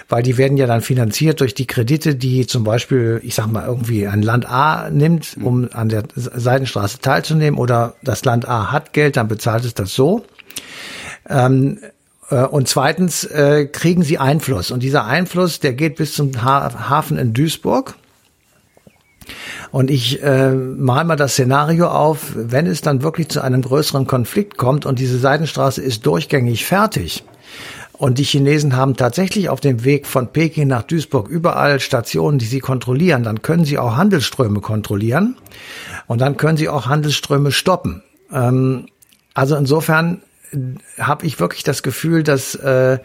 weil 0.09 0.23
die 0.23 0.37
werden 0.37 0.57
ja 0.57 0.67
dann 0.67 0.81
finanziert 0.81 1.41
durch 1.41 1.53
die 1.53 1.67
Kredite, 1.67 2.15
die 2.15 2.47
zum 2.47 2.63
Beispiel, 2.63 3.19
ich 3.23 3.35
sag 3.35 3.47
mal, 3.47 3.65
irgendwie 3.65 4.07
ein 4.07 4.21
Land 4.21 4.49
A 4.49 4.89
nimmt, 4.89 5.35
um 5.41 5.69
an 5.73 5.89
der 5.89 6.03
Seidenstraße 6.15 6.99
teilzunehmen 6.99 7.59
oder 7.59 7.95
das 8.03 8.23
Land 8.23 8.47
A 8.47 8.71
hat 8.71 8.93
Geld, 8.93 9.17
dann 9.17 9.27
bezahlt 9.27 9.65
es 9.65 9.73
das 9.73 9.93
so. 9.93 10.25
Ähm, 11.29 11.79
äh, 11.81 11.89
und 12.35 12.67
zweitens 12.67 13.23
äh, 13.23 13.65
kriegen 13.65 14.03
sie 14.03 14.17
Einfluss. 14.17 14.71
Und 14.71 14.83
dieser 14.83 15.05
Einfluss, 15.05 15.59
der 15.59 15.73
geht 15.73 15.95
bis 15.95 16.13
zum 16.13 16.43
ha 16.43 16.89
Hafen 16.89 17.17
in 17.17 17.33
Duisburg. 17.33 17.95
Und 19.71 19.91
ich 19.91 20.23
äh, 20.23 20.51
mal 20.51 21.03
mal 21.03 21.17
das 21.17 21.33
Szenario 21.33 21.87
auf, 21.87 22.31
wenn 22.35 22.65
es 22.65 22.81
dann 22.81 23.03
wirklich 23.03 23.27
zu 23.27 23.41
einem 23.41 23.61
größeren 23.61 24.07
Konflikt 24.07 24.57
kommt 24.57 24.85
und 24.85 24.99
diese 24.99 25.17
Seidenstraße 25.19 25.81
ist 25.81 26.05
durchgängig 26.05 26.65
fertig, 26.65 27.25
und 27.97 28.19
die 28.19 28.23
Chinesen 28.23 28.75
haben 28.75 28.95
tatsächlich 28.95 29.49
auf 29.49 29.59
dem 29.59 29.83
Weg 29.83 30.05
von 30.05 30.27
Peking 30.27 30.67
nach 30.67 30.83
Duisburg 30.83 31.27
überall 31.27 31.79
Stationen, 31.79 32.37
die 32.37 32.45
sie 32.45 32.59
kontrollieren. 32.59 33.23
Dann 33.23 33.41
können 33.41 33.65
sie 33.65 33.79
auch 33.79 33.95
Handelsströme 33.95 34.61
kontrollieren 34.61 35.35
und 36.05 36.21
dann 36.21 36.37
können 36.37 36.57
sie 36.57 36.69
auch 36.69 36.85
Handelsströme 36.85 37.51
stoppen. 37.51 38.03
Ähm, 38.31 38.85
also 39.33 39.55
insofern 39.55 40.21
habe 40.99 41.25
ich 41.25 41.39
wirklich 41.39 41.63
das 41.63 41.83
Gefühl, 41.83 42.23
dass 42.23 42.55
äh, 42.55 42.99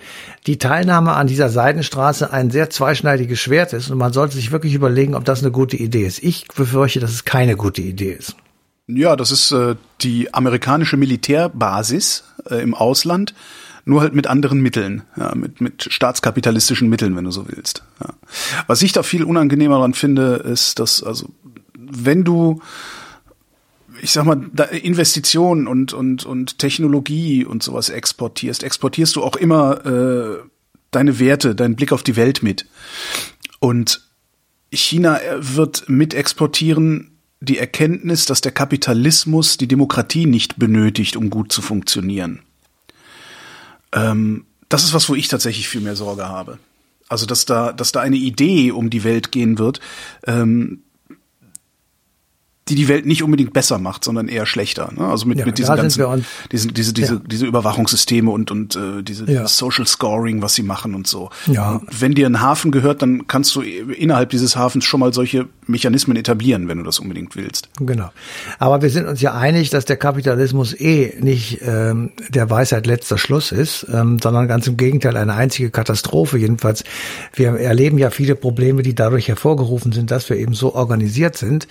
die 0.46 0.58
Teilnahme 0.58 1.12
an 1.12 1.26
dieser 1.26 1.48
Seidenstraße 1.48 2.32
ein 2.32 2.50
sehr 2.50 2.70
zweischneidiges 2.70 3.40
Schwert 3.40 3.72
ist 3.72 3.90
und 3.90 3.98
man 3.98 4.12
sollte 4.12 4.36
sich 4.36 4.52
wirklich 4.52 4.74
überlegen, 4.74 5.14
ob 5.14 5.24
das 5.24 5.42
eine 5.42 5.50
gute 5.50 5.76
Idee 5.76 6.06
ist. 6.06 6.22
Ich 6.22 6.46
befürchte, 6.48 7.00
dass 7.00 7.10
es 7.10 7.24
keine 7.24 7.56
gute 7.56 7.82
Idee 7.82 8.12
ist. 8.12 8.36
Ja, 8.86 9.16
das 9.16 9.30
ist 9.30 9.52
äh, 9.52 9.76
die 10.00 10.32
amerikanische 10.34 10.96
Militärbasis 10.96 12.24
äh, 12.50 12.62
im 12.62 12.74
Ausland 12.74 13.34
nur 13.84 14.00
halt 14.00 14.14
mit 14.14 14.26
anderen 14.26 14.60
Mitteln, 14.60 15.02
ja, 15.16 15.34
mit, 15.34 15.60
mit 15.60 15.88
staatskapitalistischen 15.90 16.88
Mitteln, 16.88 17.16
wenn 17.16 17.24
du 17.24 17.30
so 17.32 17.46
willst. 17.48 17.82
Ja. 18.00 18.10
Was 18.66 18.82
ich 18.82 18.92
da 18.92 19.02
viel 19.02 19.24
unangenehmer 19.24 19.76
daran 19.76 19.94
finde, 19.94 20.34
ist, 20.36 20.78
dass, 20.78 21.02
also, 21.02 21.28
wenn 21.74 22.22
du, 22.22 22.62
ich 24.02 24.10
sag 24.10 24.24
mal, 24.24 24.50
Investitionen 24.82 25.68
und, 25.68 25.92
und, 25.92 26.26
und 26.26 26.58
Technologie 26.58 27.44
und 27.44 27.62
sowas 27.62 27.88
exportierst, 27.88 28.64
exportierst 28.64 29.14
du 29.14 29.22
auch 29.22 29.36
immer 29.36 29.86
äh, 29.86 30.38
deine 30.90 31.20
Werte, 31.20 31.54
deinen 31.54 31.76
Blick 31.76 31.92
auf 31.92 32.02
die 32.02 32.16
Welt 32.16 32.42
mit. 32.42 32.66
Und 33.60 34.02
China 34.72 35.20
wird 35.38 35.88
mit 35.88 36.14
exportieren 36.14 37.12
die 37.38 37.58
Erkenntnis, 37.58 38.26
dass 38.26 38.40
der 38.40 38.50
Kapitalismus 38.50 39.56
die 39.56 39.68
Demokratie 39.68 40.26
nicht 40.26 40.58
benötigt, 40.58 41.14
um 41.16 41.30
gut 41.30 41.52
zu 41.52 41.62
funktionieren. 41.62 42.40
Ähm, 43.92 44.46
das 44.68 44.82
ist 44.82 44.94
was, 44.94 45.08
wo 45.08 45.14
ich 45.14 45.28
tatsächlich 45.28 45.68
viel 45.68 45.80
mehr 45.80 45.96
Sorge 45.96 46.28
habe. 46.28 46.58
Also, 47.08 47.24
dass 47.24 47.46
da, 47.46 47.72
dass 47.72 47.92
da 47.92 48.00
eine 48.00 48.16
Idee 48.16 48.72
um 48.72 48.90
die 48.90 49.04
Welt 49.04 49.30
gehen 49.30 49.58
wird, 49.58 49.78
ähm, 50.26 50.82
die 52.68 52.76
die 52.76 52.86
Welt 52.86 53.06
nicht 53.06 53.24
unbedingt 53.24 53.52
besser 53.52 53.78
macht, 53.78 54.04
sondern 54.04 54.28
eher 54.28 54.46
schlechter. 54.46 54.92
Ne? 54.96 55.04
Also 55.04 55.26
mit, 55.26 55.38
ja, 55.38 55.46
mit 55.46 55.58
diesen 55.58 55.74
ganzen, 55.74 56.24
diesen, 56.52 56.72
diese, 56.72 56.92
diese, 56.92 57.14
ja. 57.14 57.20
diese 57.26 57.46
Überwachungssysteme 57.46 58.30
und, 58.30 58.52
und 58.52 58.76
äh, 58.76 59.02
diese 59.02 59.30
ja. 59.30 59.48
Social 59.48 59.86
Scoring, 59.86 60.42
was 60.42 60.54
sie 60.54 60.62
machen 60.62 60.94
und 60.94 61.08
so. 61.08 61.30
Ja. 61.46 61.72
Und 61.72 62.00
wenn 62.00 62.14
dir 62.14 62.26
ein 62.26 62.40
Hafen 62.40 62.70
gehört, 62.70 63.02
dann 63.02 63.26
kannst 63.26 63.56
du 63.56 63.62
innerhalb 63.62 64.30
dieses 64.30 64.54
Hafens 64.54 64.84
schon 64.84 65.00
mal 65.00 65.12
solche 65.12 65.48
Mechanismen 65.66 66.16
etablieren, 66.16 66.68
wenn 66.68 66.78
du 66.78 66.84
das 66.84 67.00
unbedingt 67.00 67.34
willst. 67.34 67.68
Genau. 67.80 68.10
Aber 68.60 68.80
wir 68.80 68.90
sind 68.90 69.08
uns 69.08 69.20
ja 69.20 69.34
einig, 69.34 69.70
dass 69.70 69.84
der 69.84 69.96
Kapitalismus 69.96 70.72
eh 70.78 71.16
nicht 71.20 71.60
ähm, 71.62 72.12
der 72.28 72.48
Weisheit 72.48 72.86
letzter 72.86 73.18
Schluss 73.18 73.50
ist, 73.50 73.86
ähm, 73.92 74.20
sondern 74.22 74.46
ganz 74.46 74.68
im 74.68 74.76
Gegenteil 74.76 75.16
eine 75.16 75.34
einzige 75.34 75.70
Katastrophe. 75.70 76.38
Jedenfalls, 76.38 76.84
wir 77.34 77.56
erleben 77.58 77.98
ja 77.98 78.10
viele 78.10 78.36
Probleme, 78.36 78.82
die 78.82 78.94
dadurch 78.94 79.26
hervorgerufen 79.26 79.90
sind, 79.90 80.12
dass 80.12 80.30
wir 80.30 80.36
eben 80.36 80.54
so 80.54 80.76
organisiert 80.76 81.36
sind. 81.36 81.66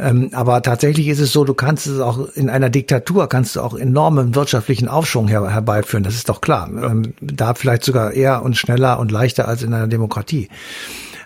Ähm, 0.00 0.31
aber 0.32 0.62
tatsächlich 0.62 1.08
ist 1.08 1.20
es 1.20 1.32
so, 1.32 1.44
du 1.44 1.54
kannst 1.54 1.86
es 1.86 2.00
auch 2.00 2.28
in 2.34 2.50
einer 2.50 2.70
Diktatur, 2.70 3.28
kannst 3.28 3.56
du 3.56 3.60
auch 3.60 3.74
enormen 3.74 4.34
wirtschaftlichen 4.34 4.88
Aufschwung 4.88 5.28
her 5.28 5.50
herbeiführen. 5.50 6.04
Das 6.04 6.14
ist 6.14 6.28
doch 6.28 6.40
klar. 6.40 6.68
Ähm, 6.68 7.14
da 7.20 7.54
vielleicht 7.54 7.84
sogar 7.84 8.12
eher 8.12 8.42
und 8.42 8.56
schneller 8.56 8.98
und 8.98 9.12
leichter 9.12 9.48
als 9.48 9.62
in 9.62 9.72
einer 9.74 9.88
Demokratie. 9.88 10.48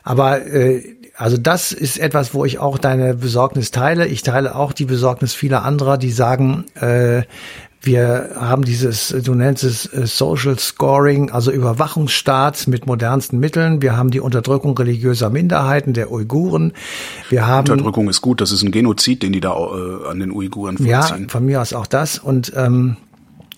Aber 0.03 0.47
äh, 0.47 0.83
also 1.17 1.39
das 1.39 1.73
ist 1.73 1.99
etwas, 1.99 2.35
wo 2.35 2.45
ich 2.45 2.59
auch 2.59 2.79
deine 2.79 3.15
Besorgnis 3.15 3.71
teile. 3.71 4.07
Ich 4.07 4.23
teile 4.23 4.55
auch 4.55 4.73
die 4.73 4.85
Besorgnis 4.85 5.35
vieler 5.35 5.65
anderer, 5.65 5.97
die 5.97 6.11
sagen, 6.11 6.67
äh, 6.75 7.23
wir 7.87 8.31
haben 8.37 8.65
dieses, 8.65 9.09
du 9.09 9.35
nennst 9.35 9.65
es 9.65 9.87
äh, 9.93 10.07
Social 10.07 10.59
Scoring, 10.59 11.31
also 11.31 11.51
Überwachungsstaat 11.51 12.67
mit 12.67 12.87
modernsten 12.87 13.39
Mitteln. 13.39 13.83
Wir 13.83 13.97
haben 13.97 14.11
die 14.11 14.21
Unterdrückung 14.21 14.77
religiöser 14.77 15.31
Minderheiten, 15.31 15.93
der 15.93 16.11
Uiguren. 16.11 16.73
Wir 17.31 17.47
haben 17.47 17.71
Unterdrückung 17.71 18.09
ist 18.09 18.21
gut, 18.21 18.41
das 18.41 18.53
ist 18.53 18.63
ein 18.63 18.73
Genozid, 18.73 19.23
den 19.23 19.33
die 19.33 19.41
da 19.41 19.55
äh, 19.55 20.09
an 20.09 20.19
den 20.19 20.33
Uiguren 20.33 20.77
vollziehen. 20.77 21.23
Ja, 21.23 21.29
von 21.29 21.47
mir 21.47 21.63
aus 21.63 21.73
auch 21.73 21.87
das. 21.87 22.19
Und 22.19 22.53
ähm, 22.57 22.97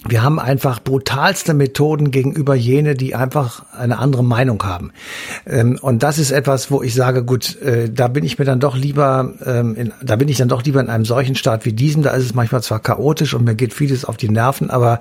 wir 0.06 0.22
haben 0.22 0.38
einfach 0.38 0.80
brutalste 0.80 1.54
Methoden 1.54 2.12
gegenüber 2.12 2.54
jene, 2.54 2.94
die 2.94 3.16
einfach 3.16 3.64
eine 3.72 3.98
andere 3.98 4.22
Meinung 4.22 4.62
haben. 4.62 4.92
Ähm, 5.44 5.76
und 5.82 6.04
das 6.04 6.18
ist 6.18 6.30
etwas, 6.30 6.70
wo 6.70 6.82
ich 6.82 6.94
sage, 6.94 7.24
gut, 7.24 7.60
äh, 7.62 7.90
da 7.90 8.06
bin 8.06 8.24
ich 8.24 8.38
mir 8.38 8.44
dann 8.44 8.60
doch 8.60 8.76
lieber, 8.76 9.34
ähm, 9.44 9.74
in, 9.74 9.92
da 10.00 10.14
bin 10.14 10.28
ich 10.28 10.36
dann 10.36 10.48
doch 10.48 10.62
lieber 10.62 10.80
in 10.80 10.88
einem 10.88 11.04
solchen 11.04 11.34
Staat 11.34 11.64
wie 11.64 11.72
diesem. 11.72 12.02
Da 12.02 12.10
ist 12.10 12.24
es 12.24 12.34
manchmal 12.34 12.62
zwar 12.62 12.78
chaotisch 12.78 13.34
und 13.34 13.44
mir 13.44 13.56
geht 13.56 13.74
vieles 13.74 14.04
auf 14.04 14.16
die 14.16 14.28
Nerven, 14.28 14.70
aber 14.70 15.00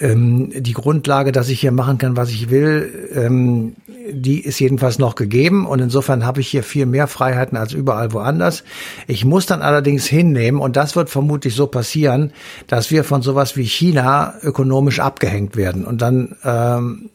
ähm, 0.00 0.50
die 0.56 0.72
Grundlage, 0.72 1.30
dass 1.30 1.48
ich 1.48 1.60
hier 1.60 1.72
machen 1.72 1.98
kann, 1.98 2.16
was 2.16 2.30
ich 2.30 2.50
will, 2.50 3.74
die 4.10 4.40
ist 4.40 4.58
jedenfalls 4.60 4.98
noch 4.98 5.14
gegeben. 5.14 5.66
Und 5.66 5.80
insofern 5.80 6.24
habe 6.24 6.40
ich 6.40 6.48
hier 6.48 6.62
viel 6.62 6.86
mehr 6.86 7.06
Freiheiten 7.06 7.56
als 7.56 7.72
überall 7.72 8.12
woanders. 8.12 8.64
Ich 9.06 9.24
muss 9.24 9.46
dann 9.46 9.62
allerdings 9.62 10.06
hinnehmen, 10.06 10.60
und 10.60 10.76
das 10.76 10.96
wird 10.96 11.10
vermutlich 11.10 11.54
so 11.54 11.66
passieren, 11.66 12.32
dass 12.66 12.90
wir 12.90 13.04
von 13.04 13.22
sowas 13.22 13.56
wie 13.56 13.64
China 13.64 14.15
ökonomisch 14.42 15.00
abgehängt 15.00 15.56
werden. 15.56 15.84
Und 15.84 16.02
dann 16.02 16.36
ähm, 16.44 17.10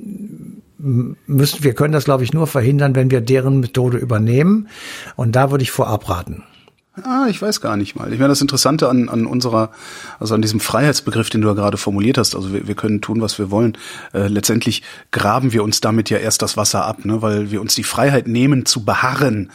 müssen 0.77 1.63
wir 1.63 1.73
können 1.73 1.93
das, 1.93 2.05
glaube 2.05 2.23
ich, 2.23 2.33
nur 2.33 2.47
verhindern, 2.47 2.95
wenn 2.95 3.11
wir 3.11 3.21
deren 3.21 3.59
Methode 3.59 3.97
übernehmen. 3.97 4.67
Und 5.15 5.35
da 5.35 5.51
würde 5.51 5.63
ich 5.63 5.71
vorab 5.71 6.09
raten. 6.09 6.43
Ah, 7.03 7.27
ich 7.29 7.41
weiß 7.41 7.61
gar 7.61 7.77
nicht 7.77 7.95
mal. 7.95 8.11
Ich 8.11 8.19
meine, 8.19 8.29
das 8.29 8.41
Interessante 8.41 8.89
an, 8.89 9.09
an 9.09 9.25
unserer, 9.25 9.71
also 10.19 10.35
an 10.35 10.41
diesem 10.41 10.59
Freiheitsbegriff, 10.59 11.29
den 11.29 11.41
du 11.41 11.47
ja 11.47 11.53
gerade 11.53 11.77
formuliert 11.77 12.17
hast, 12.17 12.35
also 12.35 12.53
wir, 12.53 12.67
wir 12.67 12.75
können 12.75 13.01
tun, 13.01 13.21
was 13.21 13.39
wir 13.39 13.51
wollen. 13.51 13.77
Äh, 14.13 14.27
letztendlich 14.27 14.83
graben 15.11 15.53
wir 15.53 15.63
uns 15.63 15.81
damit 15.81 16.09
ja 16.09 16.17
erst 16.17 16.41
das 16.41 16.57
Wasser 16.57 16.85
ab, 16.85 17.05
ne, 17.05 17.21
weil 17.21 17.51
wir 17.51 17.61
uns 17.61 17.75
die 17.75 17.83
Freiheit 17.83 18.27
nehmen 18.27 18.65
zu 18.65 18.83
beharren. 18.85 19.51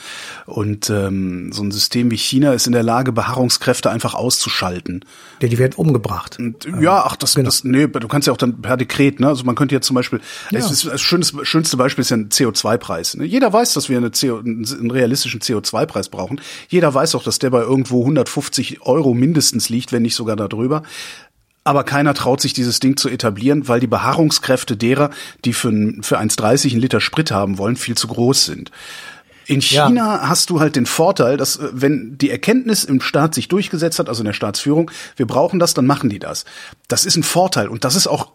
Und 0.46 0.90
ähm, 0.90 1.52
so 1.52 1.62
ein 1.62 1.70
System 1.70 2.11
wie 2.11 2.16
China 2.16 2.52
ist 2.52 2.66
in 2.66 2.72
der 2.72 2.82
Lage, 2.82 3.12
Beharrungskräfte 3.12 3.90
einfach 3.90 4.14
auszuschalten. 4.14 5.04
Ja, 5.40 5.48
die 5.48 5.59
werden 5.59 5.74
umgebracht. 5.76 6.38
Und, 6.38 6.66
ja, 6.80 7.04
ach, 7.04 7.16
das, 7.16 7.35
genau. 7.35 7.46
das, 7.46 7.64
nee, 7.64 7.87
du 7.87 8.09
kannst 8.09 8.26
ja 8.26 8.32
auch 8.32 8.38
dann 8.38 8.62
per 8.62 8.76
Dekret, 8.76 9.20
ne? 9.20 9.28
Also 9.28 9.44
man 9.44 9.54
könnte 9.54 9.74
jetzt 9.74 9.87
zum 9.87 9.94
Beispiel, 9.94 10.20
ja. 10.50 10.59
das, 10.59 10.70
ist, 10.70 10.87
das 10.87 11.00
schönes, 11.00 11.35
schönste 11.42 11.76
Beispiel 11.76 12.02
ist 12.02 12.11
ja 12.11 12.16
ein 12.16 12.28
CO2-Preis. 12.30 13.16
Ne? 13.16 13.24
Jeder 13.24 13.52
weiß, 13.52 13.74
dass 13.74 13.88
wir 13.88 13.98
eine 13.98 14.11
CO, 14.11 14.38
einen 14.38 14.90
realistischen 14.90 15.40
CO2-Preis 15.40 16.09
brauchen. 16.09 16.40
Jeder 16.68 16.92
weiß 16.92 17.14
auch, 17.14 17.22
dass 17.22 17.36
der 17.38 17.51
bei 17.51 17.61
irgendwo 17.61 18.01
150 18.01 18.83
Euro 18.83 19.14
mindestens 19.14 19.68
liegt, 19.68 19.92
wenn 19.92 20.03
nicht 20.03 20.14
sogar 20.14 20.37
darüber. 20.37 20.83
Aber 21.64 21.83
keiner 21.83 22.14
traut 22.14 22.40
sich, 22.40 22.53
dieses 22.53 22.79
Ding 22.79 22.96
zu 22.96 23.09
etablieren, 23.09 23.66
weil 23.66 23.81
die 23.81 23.88
Beharrungskräfte 23.88 24.77
derer, 24.77 25.11
die 25.44 25.53
für, 25.53 25.70
für 26.01 26.18
1,30 26.18 26.70
einen 26.70 26.81
Liter 26.81 27.01
Sprit 27.01 27.33
haben 27.33 27.59
wollen, 27.59 27.75
viel 27.75 27.96
zu 27.96 28.07
groß 28.07 28.44
sind. 28.44 28.70
In 29.46 29.61
China 29.61 30.16
ja. 30.16 30.29
hast 30.29 30.51
du 30.51 30.61
halt 30.61 30.77
den 30.77 30.87
Vorteil, 30.87 31.37
dass 31.37 31.57
äh, 31.57 31.68
wenn 31.72 32.18
die 32.18 32.31
Erkenntnis 32.31 32.85
im 32.85 33.01
Staat 33.01 33.35
sich 33.35 33.49
durchgesetzt 33.49 33.99
hat, 33.99 34.09
also 34.09 34.22
in 34.22 34.27
der 34.27 34.33
Staatsführung, 34.33 34.90
wir 35.16 35.27
brauchen 35.27 35.59
das, 35.59 35.75
dann 35.75 35.87
machen 35.87 36.11
die 36.11 36.18
das. 36.18 36.44
Das 36.88 37.05
ist 37.05 37.16
ein 37.16 37.22
Vorteil 37.22 37.68
und 37.68 37.85
das 37.85 37.94
ist 37.94 38.07
auch 38.07 38.33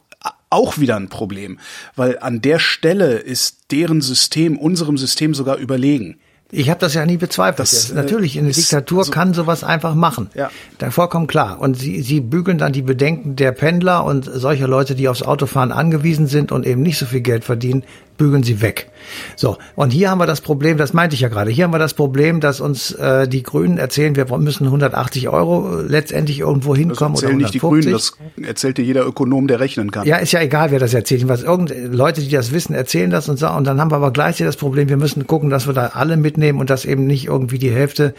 auch 0.52 0.78
wieder 0.78 0.98
ein 0.98 1.08
Problem, 1.10 1.58
weil 1.96 2.20
an 2.20 2.42
der 2.42 2.60
Stelle 2.60 3.14
ist 3.14 3.72
deren 3.72 4.02
System 4.02 4.58
unserem 4.60 4.98
System 4.98 5.34
sogar 5.34 5.58
überlegen. 5.58 6.20
Ich 6.52 6.70
habe 6.70 6.80
das 6.80 6.94
ja 6.94 7.06
nie 7.06 7.18
bezweifelt. 7.18 7.60
Das, 7.60 7.94
Natürlich, 7.94 8.38
eine 8.38 8.52
Diktatur 8.52 9.06
so, 9.06 9.12
kann 9.12 9.34
sowas 9.34 9.64
einfach 9.64 9.96
machen. 9.96 10.30
Ja. 10.36 10.52
Da 10.78 10.92
vollkommen 10.92 11.28
klar. 11.28 11.60
Und 11.60 11.76
sie, 11.76 12.02
sie 12.02 12.20
bügeln 12.20 12.58
dann 12.58 12.74
die 12.74 12.82
Bedenken 12.82 13.38
der 13.38 13.54
Pendler 13.54 14.04
und 14.04 14.26
solcher 14.26 14.68
Leute, 14.68 14.96
die 14.96 15.08
aufs 15.08 15.24
Autofahren 15.24 15.72
angewiesen 15.72 16.28
sind 16.28 16.52
und 16.52 16.68
eben 16.68 16.82
nicht 16.82 16.98
so 16.98 17.06
viel 17.06 17.22
Geld 17.22 17.46
verdienen, 17.46 17.84
bügeln 18.18 18.44
sie 18.44 18.62
weg. 18.62 18.91
So, 19.36 19.58
und 19.76 19.92
hier 19.92 20.10
haben 20.12 20.20
wir 20.20 20.28
das 20.28 20.42
Problem, 20.42 20.78
das 20.78 20.94
meinte 20.94 21.16
ich 21.16 21.22
ja 21.22 21.30
gerade, 21.30 21.52
hier 21.52 21.66
haben 21.66 21.74
wir 21.74 21.80
das 21.80 21.94
Problem, 21.94 22.40
dass 22.40 22.62
uns 22.62 22.92
äh, 22.92 23.28
die 23.28 23.44
Grünen 23.44 23.78
erzählen, 23.78 24.16
wir 24.16 24.26
müssen 24.38 24.66
180 24.66 25.30
Euro 25.30 25.82
letztendlich 25.82 26.40
irgendwo 26.40 26.76
hinkommen 26.76 27.16
das 27.16 27.24
oder 27.24 27.32
150. 27.32 27.38
nicht 27.38 27.54
die 27.54 27.60
Grünen, 27.60 27.92
das 27.92 28.18
erzählt 28.42 28.78
dir 28.78 28.86
jeder 28.86 29.06
Ökonom, 29.06 29.48
der 29.48 29.60
rechnen 29.60 29.92
kann. 29.92 30.08
Ja, 30.08 30.18
ist 30.18 30.32
ja 30.32 30.42
egal, 30.42 30.72
wer 30.72 30.80
das 30.80 30.94
erzählt. 30.94 31.28
Was 31.28 31.44
irgend 31.44 31.74
Leute, 31.94 32.22
die 32.22 32.30
das 32.30 32.52
wissen, 32.52 32.74
erzählen 32.74 33.10
das 33.10 33.30
und 33.30 33.38
so. 33.38 33.50
Und 33.50 33.66
dann 33.66 33.80
haben 33.80 33.92
wir 33.92 33.96
aber 33.96 34.12
gleichzeitig 34.12 34.48
das 34.48 34.58
Problem, 34.58 34.90
wir 34.90 34.98
müssen 34.98 35.28
gucken, 35.28 35.50
dass 35.50 35.68
wir 35.68 35.74
da 35.74 35.92
alle 35.94 36.18
mitnehmen 36.18 36.60
und 36.60 36.70
dass 36.70 36.86
eben 36.86 37.06
nicht 37.06 37.28
irgendwie 37.28 37.60
die 37.60 37.72
Hälfte, 37.72 38.14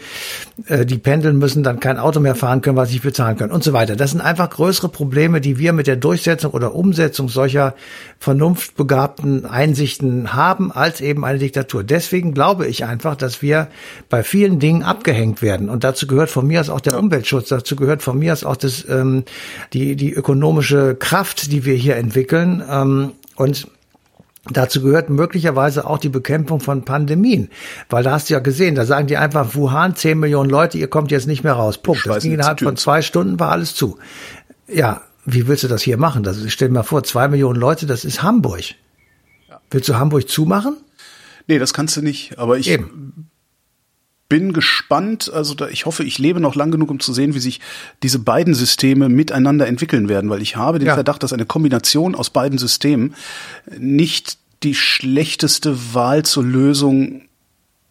äh, 0.67 0.85
die 0.85 0.97
pendeln 0.97 1.37
müssen, 1.37 1.63
dann 1.63 1.79
kein 1.79 1.97
Auto 1.97 2.19
mehr 2.19 2.35
fahren 2.35 2.61
können, 2.61 2.77
was 2.77 2.89
sie 2.89 2.99
bezahlen 2.99 3.37
können 3.37 3.51
und 3.51 3.63
so 3.63 3.73
weiter. 3.73 3.95
Das 3.95 4.11
sind 4.11 4.21
einfach 4.21 4.49
größere 4.49 4.89
Probleme, 4.89 5.41
die 5.41 5.57
wir 5.57 5.73
mit 5.73 5.87
der 5.87 5.95
Durchsetzung 5.95 6.51
oder 6.51 6.75
Umsetzung 6.75 7.29
solcher 7.29 7.75
vernunftbegabten 8.19 9.45
Einsichten 9.45 10.33
haben, 10.33 10.71
als 10.75 11.01
eben 11.01 11.25
eine 11.25 11.39
Diktatur. 11.39 11.83
Deswegen 11.83 12.33
glaube 12.33 12.67
ich 12.67 12.85
einfach, 12.85 13.15
dass 13.15 13.41
wir 13.41 13.67
bei 14.09 14.23
vielen 14.23 14.59
Dingen 14.59 14.83
abgehängt 14.83 15.41
werden. 15.41 15.69
Und 15.69 15.83
dazu 15.83 16.07
gehört 16.07 16.29
von 16.29 16.47
mir 16.47 16.59
aus 16.61 16.69
auch 16.69 16.81
der 16.81 16.97
Umweltschutz, 16.97 17.49
dazu 17.49 17.75
gehört 17.75 18.01
von 18.01 18.17
mir 18.19 18.33
aus 18.33 18.43
auch 18.43 18.55
das, 18.55 18.87
ähm, 18.89 19.23
die, 19.73 19.95
die 19.95 20.13
ökonomische 20.13 20.95
Kraft, 20.95 21.51
die 21.51 21.65
wir 21.65 21.75
hier 21.75 21.95
entwickeln. 21.95 22.63
Ähm, 22.69 23.11
und 23.35 23.67
Dazu 24.51 24.81
gehört 24.81 25.09
möglicherweise 25.09 25.87
auch 25.87 25.99
die 25.99 26.09
Bekämpfung 26.09 26.59
von 26.59 26.83
Pandemien. 26.83 27.49
Weil 27.89 28.03
da 28.03 28.11
hast 28.11 28.29
du 28.29 28.33
ja 28.33 28.41
gesehen, 28.41 28.75
da 28.75 28.83
sagen 28.83 29.07
die 29.07 29.15
einfach, 29.15 29.55
Wuhan, 29.55 29.95
10 29.95 30.19
Millionen 30.19 30.49
Leute, 30.49 30.77
ihr 30.77 30.89
kommt 30.89 31.11
jetzt 31.11 31.27
nicht 31.27 31.45
mehr 31.45 31.53
raus. 31.53 31.77
Punkt. 31.77 32.05
Das 32.05 32.23
ging 32.23 32.33
innerhalb 32.33 32.59
von 32.59 32.75
zwei 32.75 33.01
Stunden, 33.01 33.39
war 33.39 33.51
alles 33.51 33.73
zu. 33.73 33.97
Ja, 34.67 35.01
wie 35.25 35.47
willst 35.47 35.63
du 35.63 35.69
das 35.69 35.81
hier 35.81 35.97
machen? 35.97 36.23
Das, 36.23 36.37
stell 36.47 36.67
dir 36.67 36.73
mal 36.73 36.83
vor, 36.83 37.03
zwei 37.03 37.29
Millionen 37.29 37.57
Leute, 37.57 37.85
das 37.85 38.03
ist 38.03 38.21
Hamburg. 38.21 38.75
Willst 39.73 39.89
du 39.89 39.95
Hamburg 39.95 40.29
zumachen? 40.29 40.77
Nee, 41.47 41.59
das 41.59 41.73
kannst 41.73 41.97
du 41.97 42.01
nicht. 42.01 42.37
Aber 42.37 42.57
ich 42.57 42.69
Eben. 42.69 43.29
bin 44.29 44.53
gespannt. 44.53 45.31
Also 45.33 45.55
da, 45.55 45.67
ich 45.67 45.85
hoffe, 45.85 46.03
ich 46.03 46.19
lebe 46.19 46.39
noch 46.39 46.55
lang 46.55 46.71
genug, 46.71 46.91
um 46.91 46.99
zu 46.99 47.13
sehen, 47.13 47.33
wie 47.33 47.39
sich 47.39 47.59
diese 48.03 48.19
beiden 48.19 48.53
Systeme 48.53 49.09
miteinander 49.09 49.67
entwickeln 49.67 50.09
werden, 50.09 50.29
weil 50.29 50.41
ich 50.41 50.55
habe 50.55 50.79
den 50.79 50.87
ja. 50.87 50.93
Verdacht, 50.93 51.23
dass 51.23 51.33
eine 51.33 51.45
Kombination 51.45 52.15
aus 52.15 52.29
beiden 52.29 52.57
Systemen 52.57 53.15
nicht 53.77 54.37
die 54.61 54.75
schlechteste 54.75 55.93
Wahl 55.93 56.23
zur 56.23 56.43
Lösung 56.43 57.23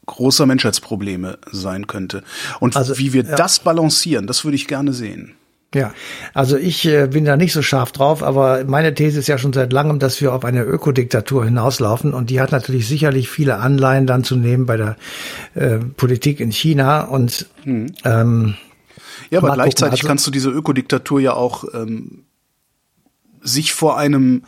großer 0.06 0.46
Menschheitsprobleme 0.46 1.38
sein 1.50 1.86
könnte. 1.86 2.22
Und 2.60 2.76
also, 2.76 2.98
wie 2.98 3.12
wir 3.12 3.24
ja. 3.24 3.36
das 3.36 3.60
balancieren, 3.60 4.26
das 4.26 4.44
würde 4.44 4.56
ich 4.56 4.66
gerne 4.66 4.92
sehen. 4.92 5.34
Ja, 5.74 5.94
also 6.34 6.58
ich 6.58 6.86
äh, 6.86 7.06
bin 7.06 7.24
da 7.24 7.36
nicht 7.38 7.54
so 7.54 7.62
scharf 7.62 7.92
drauf, 7.92 8.22
aber 8.22 8.64
meine 8.64 8.94
These 8.94 9.18
ist 9.18 9.26
ja 9.26 9.38
schon 9.38 9.54
seit 9.54 9.72
langem, 9.72 9.98
dass 9.98 10.20
wir 10.20 10.34
auf 10.34 10.44
eine 10.44 10.62
Ökodiktatur 10.64 11.46
hinauslaufen 11.46 12.12
und 12.12 12.28
die 12.28 12.42
hat 12.42 12.52
natürlich 12.52 12.86
sicherlich 12.86 13.30
viele 13.30 13.56
Anleihen 13.56 14.06
dann 14.06 14.22
zu 14.22 14.36
nehmen 14.36 14.66
bei 14.66 14.76
der 14.76 14.96
äh, 15.54 15.78
Politik 15.78 16.40
in 16.40 16.52
China 16.52 17.04
und 17.04 17.46
hm. 17.64 17.86
ähm, 18.04 18.54
ja, 19.30 19.38
aber 19.38 19.54
gleichzeitig 19.54 20.00
also, 20.00 20.08
kannst 20.08 20.26
du 20.26 20.30
diese 20.30 20.50
Ökodiktatur 20.50 21.20
ja 21.20 21.32
auch 21.32 21.64
ähm, 21.72 22.24
sich 23.40 23.72
vor 23.72 23.96
einem 23.96 24.42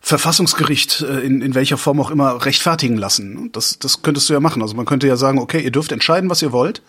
Verfassungsgericht 0.00 1.02
äh, 1.02 1.20
in, 1.20 1.42
in 1.42 1.54
welcher 1.54 1.76
Form 1.76 2.00
auch 2.00 2.10
immer 2.10 2.46
rechtfertigen 2.46 2.96
lassen. 2.96 3.50
Das, 3.52 3.78
das 3.78 4.00
könntest 4.00 4.30
du 4.30 4.32
ja 4.32 4.40
machen. 4.40 4.62
Also 4.62 4.74
man 4.74 4.86
könnte 4.86 5.06
ja 5.06 5.16
sagen, 5.16 5.38
okay, 5.38 5.60
ihr 5.60 5.70
dürft 5.70 5.92
entscheiden, 5.92 6.30
was 6.30 6.40
ihr 6.40 6.52
wollt, 6.52 6.80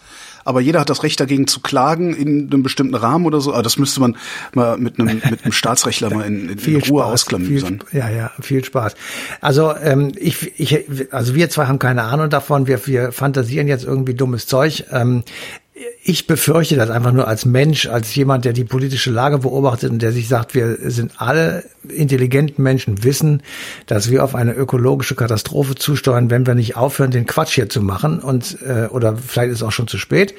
aber 0.45 0.61
jeder 0.61 0.79
hat 0.79 0.89
das 0.89 1.03
Recht 1.03 1.19
dagegen 1.19 1.47
zu 1.47 1.59
klagen 1.59 2.13
in 2.13 2.51
einem 2.51 2.63
bestimmten 2.63 2.95
Rahmen 2.95 3.25
oder 3.25 3.41
so. 3.41 3.53
Aber 3.53 3.63
das 3.63 3.77
müsste 3.77 3.99
man 3.99 4.17
mal 4.53 4.77
mit 4.77 4.99
einem, 4.99 5.21
mit 5.29 5.43
einem 5.43 5.51
Staatsrechtler 5.51 6.09
mal 6.13 6.25
in, 6.25 6.49
in, 6.49 6.59
in 6.59 6.81
Ruhe 6.83 7.05
ausklamüsern. 7.05 7.83
Ja, 7.91 8.09
ja, 8.09 8.31
viel 8.39 8.63
Spaß. 8.63 8.95
Also 9.41 9.75
ähm, 9.75 10.11
ich, 10.15 10.59
ich, 10.59 11.13
also 11.13 11.35
wir 11.35 11.49
zwei 11.49 11.65
haben 11.65 11.79
keine 11.79 12.03
Ahnung 12.03 12.29
davon. 12.29 12.67
Wir, 12.67 12.85
wir 12.87 13.11
fantasieren 13.11 13.67
jetzt 13.67 13.85
irgendwie 13.85 14.13
dummes 14.13 14.47
Zeug. 14.47 14.85
Ähm, 14.91 15.23
ich 16.03 16.27
befürchte 16.27 16.75
das 16.75 16.89
einfach 16.89 17.11
nur 17.11 17.27
als 17.27 17.45
Mensch, 17.45 17.87
als 17.87 18.13
jemand, 18.15 18.45
der 18.45 18.53
die 18.53 18.63
politische 18.63 19.11
Lage 19.11 19.39
beobachtet 19.39 19.91
und 19.91 20.01
der 20.01 20.11
sich 20.11 20.27
sagt, 20.27 20.55
wir 20.55 20.77
sind 20.89 21.13
alle 21.17 21.63
intelligenten 21.87 22.63
Menschen, 22.63 23.03
wissen, 23.03 23.43
dass 23.85 24.09
wir 24.09 24.23
auf 24.23 24.35
eine 24.35 24.53
ökologische 24.53 25.15
Katastrophe 25.15 25.75
zusteuern, 25.75 26.29
wenn 26.29 26.45
wir 26.45 26.55
nicht 26.55 26.75
aufhören, 26.75 27.11
den 27.11 27.25
Quatsch 27.25 27.55
hier 27.55 27.69
zu 27.69 27.81
machen 27.81 28.19
und 28.19 28.57
äh, 28.65 28.87
oder 28.87 29.15
vielleicht 29.17 29.51
ist 29.51 29.57
es 29.57 29.63
auch 29.63 29.71
schon 29.71 29.87
zu 29.87 29.97
spät. 29.97 30.33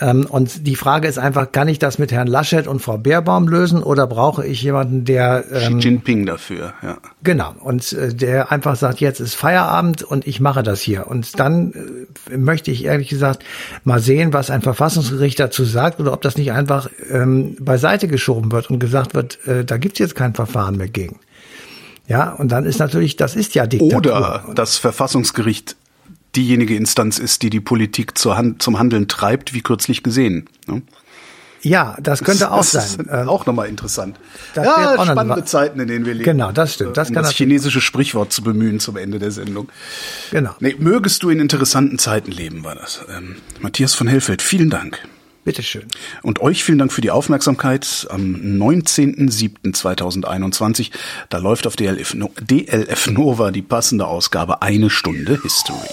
Ähm, 0.00 0.26
und 0.26 0.66
die 0.66 0.74
Frage 0.74 1.06
ist 1.06 1.18
einfach, 1.18 1.52
kann 1.52 1.68
ich 1.68 1.78
das 1.78 1.98
mit 1.98 2.12
Herrn 2.12 2.26
Laschet 2.26 2.66
und 2.66 2.80
Frau 2.80 2.96
Baerbaum 2.96 3.46
lösen 3.46 3.82
oder 3.82 4.06
brauche 4.06 4.46
ich 4.46 4.62
jemanden, 4.62 5.04
der 5.04 5.44
ähm, 5.52 5.78
Xi 5.78 5.88
Jinping 5.88 6.24
dafür, 6.24 6.72
ja. 6.82 6.96
Genau, 7.22 7.54
und 7.60 7.92
äh, 7.92 8.14
der 8.14 8.50
einfach 8.50 8.76
sagt, 8.76 9.00
jetzt 9.00 9.20
ist 9.20 9.34
Feierabend 9.34 10.02
und 10.02 10.26
ich 10.26 10.40
mache 10.40 10.62
das 10.62 10.80
hier. 10.80 11.06
Und 11.08 11.38
dann 11.38 12.06
äh, 12.30 12.36
möchte 12.36 12.70
ich 12.70 12.84
ehrlich 12.84 13.08
gesagt 13.08 13.44
mal 13.84 14.00
sehen, 14.00 14.32
was 14.32 14.50
ein 14.50 14.62
Verfassungsgericht 14.62 15.38
dazu 15.38 15.64
sagt 15.64 16.00
oder 16.00 16.14
ob 16.14 16.22
das 16.22 16.38
nicht 16.38 16.52
einfach 16.52 16.88
ähm, 17.10 17.56
beiseite 17.60 18.08
geschoben 18.08 18.50
wird 18.50 18.70
und 18.70 18.78
gesagt 18.78 19.14
wird, 19.14 19.46
äh, 19.46 19.64
da 19.64 19.76
gibt's 19.76 19.98
jetzt 19.98 20.14
kein 20.14 20.34
Verfahren 20.34 20.76
mehr 20.78 20.88
gegen. 20.88 21.20
Ja, 22.08 22.32
und 22.32 22.50
dann 22.50 22.64
ist 22.64 22.78
natürlich, 22.78 23.16
das 23.16 23.36
ist 23.36 23.54
ja 23.54 23.66
Diktatur. 23.66 23.98
Oder 23.98 24.44
das 24.54 24.78
Verfassungsgericht 24.78 25.76
diejenige 26.36 26.76
Instanz 26.76 27.18
ist, 27.18 27.42
die 27.42 27.50
die 27.50 27.60
Politik 27.60 28.18
zur 28.18 28.36
Hand, 28.36 28.62
zum 28.62 28.78
Handeln 28.78 29.08
treibt, 29.08 29.54
wie 29.54 29.62
kürzlich 29.62 30.02
gesehen. 30.02 30.48
Ne? 30.66 30.82
Ja, 31.62 31.96
das 32.02 32.22
könnte 32.24 32.50
auch 32.50 32.68
das 32.68 32.94
sein. 32.94 33.06
Ähm, 33.10 33.28
auch 33.28 33.46
nochmal 33.46 33.68
interessant. 33.68 34.18
ja, 34.56 34.94
spannende 34.94 35.40
noch, 35.40 35.44
Zeiten, 35.44 35.78
in 35.78 35.86
denen 35.86 36.04
wir 36.04 36.14
leben. 36.14 36.24
Genau, 36.24 36.50
das 36.50 36.74
stimmt. 36.74 36.96
Das, 36.96 37.10
um 37.10 37.14
kann 37.14 37.22
das 37.22 37.34
chinesische 37.34 37.80
Sprichwort 37.80 38.32
zu 38.32 38.42
bemühen 38.42 38.80
zum 38.80 38.96
Ende 38.96 39.20
der 39.20 39.30
Sendung. 39.30 39.68
Genau. 40.32 40.56
Nee, 40.58 40.74
mögest 40.78 41.22
du 41.22 41.30
in 41.30 41.38
interessanten 41.38 42.00
Zeiten 42.00 42.32
leben, 42.32 42.64
war 42.64 42.74
das. 42.74 43.04
Ähm, 43.16 43.36
Matthias 43.60 43.94
von 43.94 44.08
Hellfeld, 44.08 44.42
vielen 44.42 44.70
Dank. 44.70 44.98
Bitteschön. 45.44 45.84
Und 46.22 46.40
euch 46.40 46.64
vielen 46.64 46.78
Dank 46.78 46.92
für 46.92 47.00
die 47.00 47.10
Aufmerksamkeit 47.10 48.06
am 48.10 48.34
19.07.2021. 48.34 50.92
Da 51.30 51.38
läuft 51.38 51.66
auf 51.66 51.74
DLF, 51.74 52.16
DLF 52.40 53.08
Nova 53.08 53.50
die 53.50 53.62
passende 53.62 54.06
Ausgabe 54.06 54.62
Eine 54.62 54.88
Stunde 54.88 55.42
History. 55.42 55.88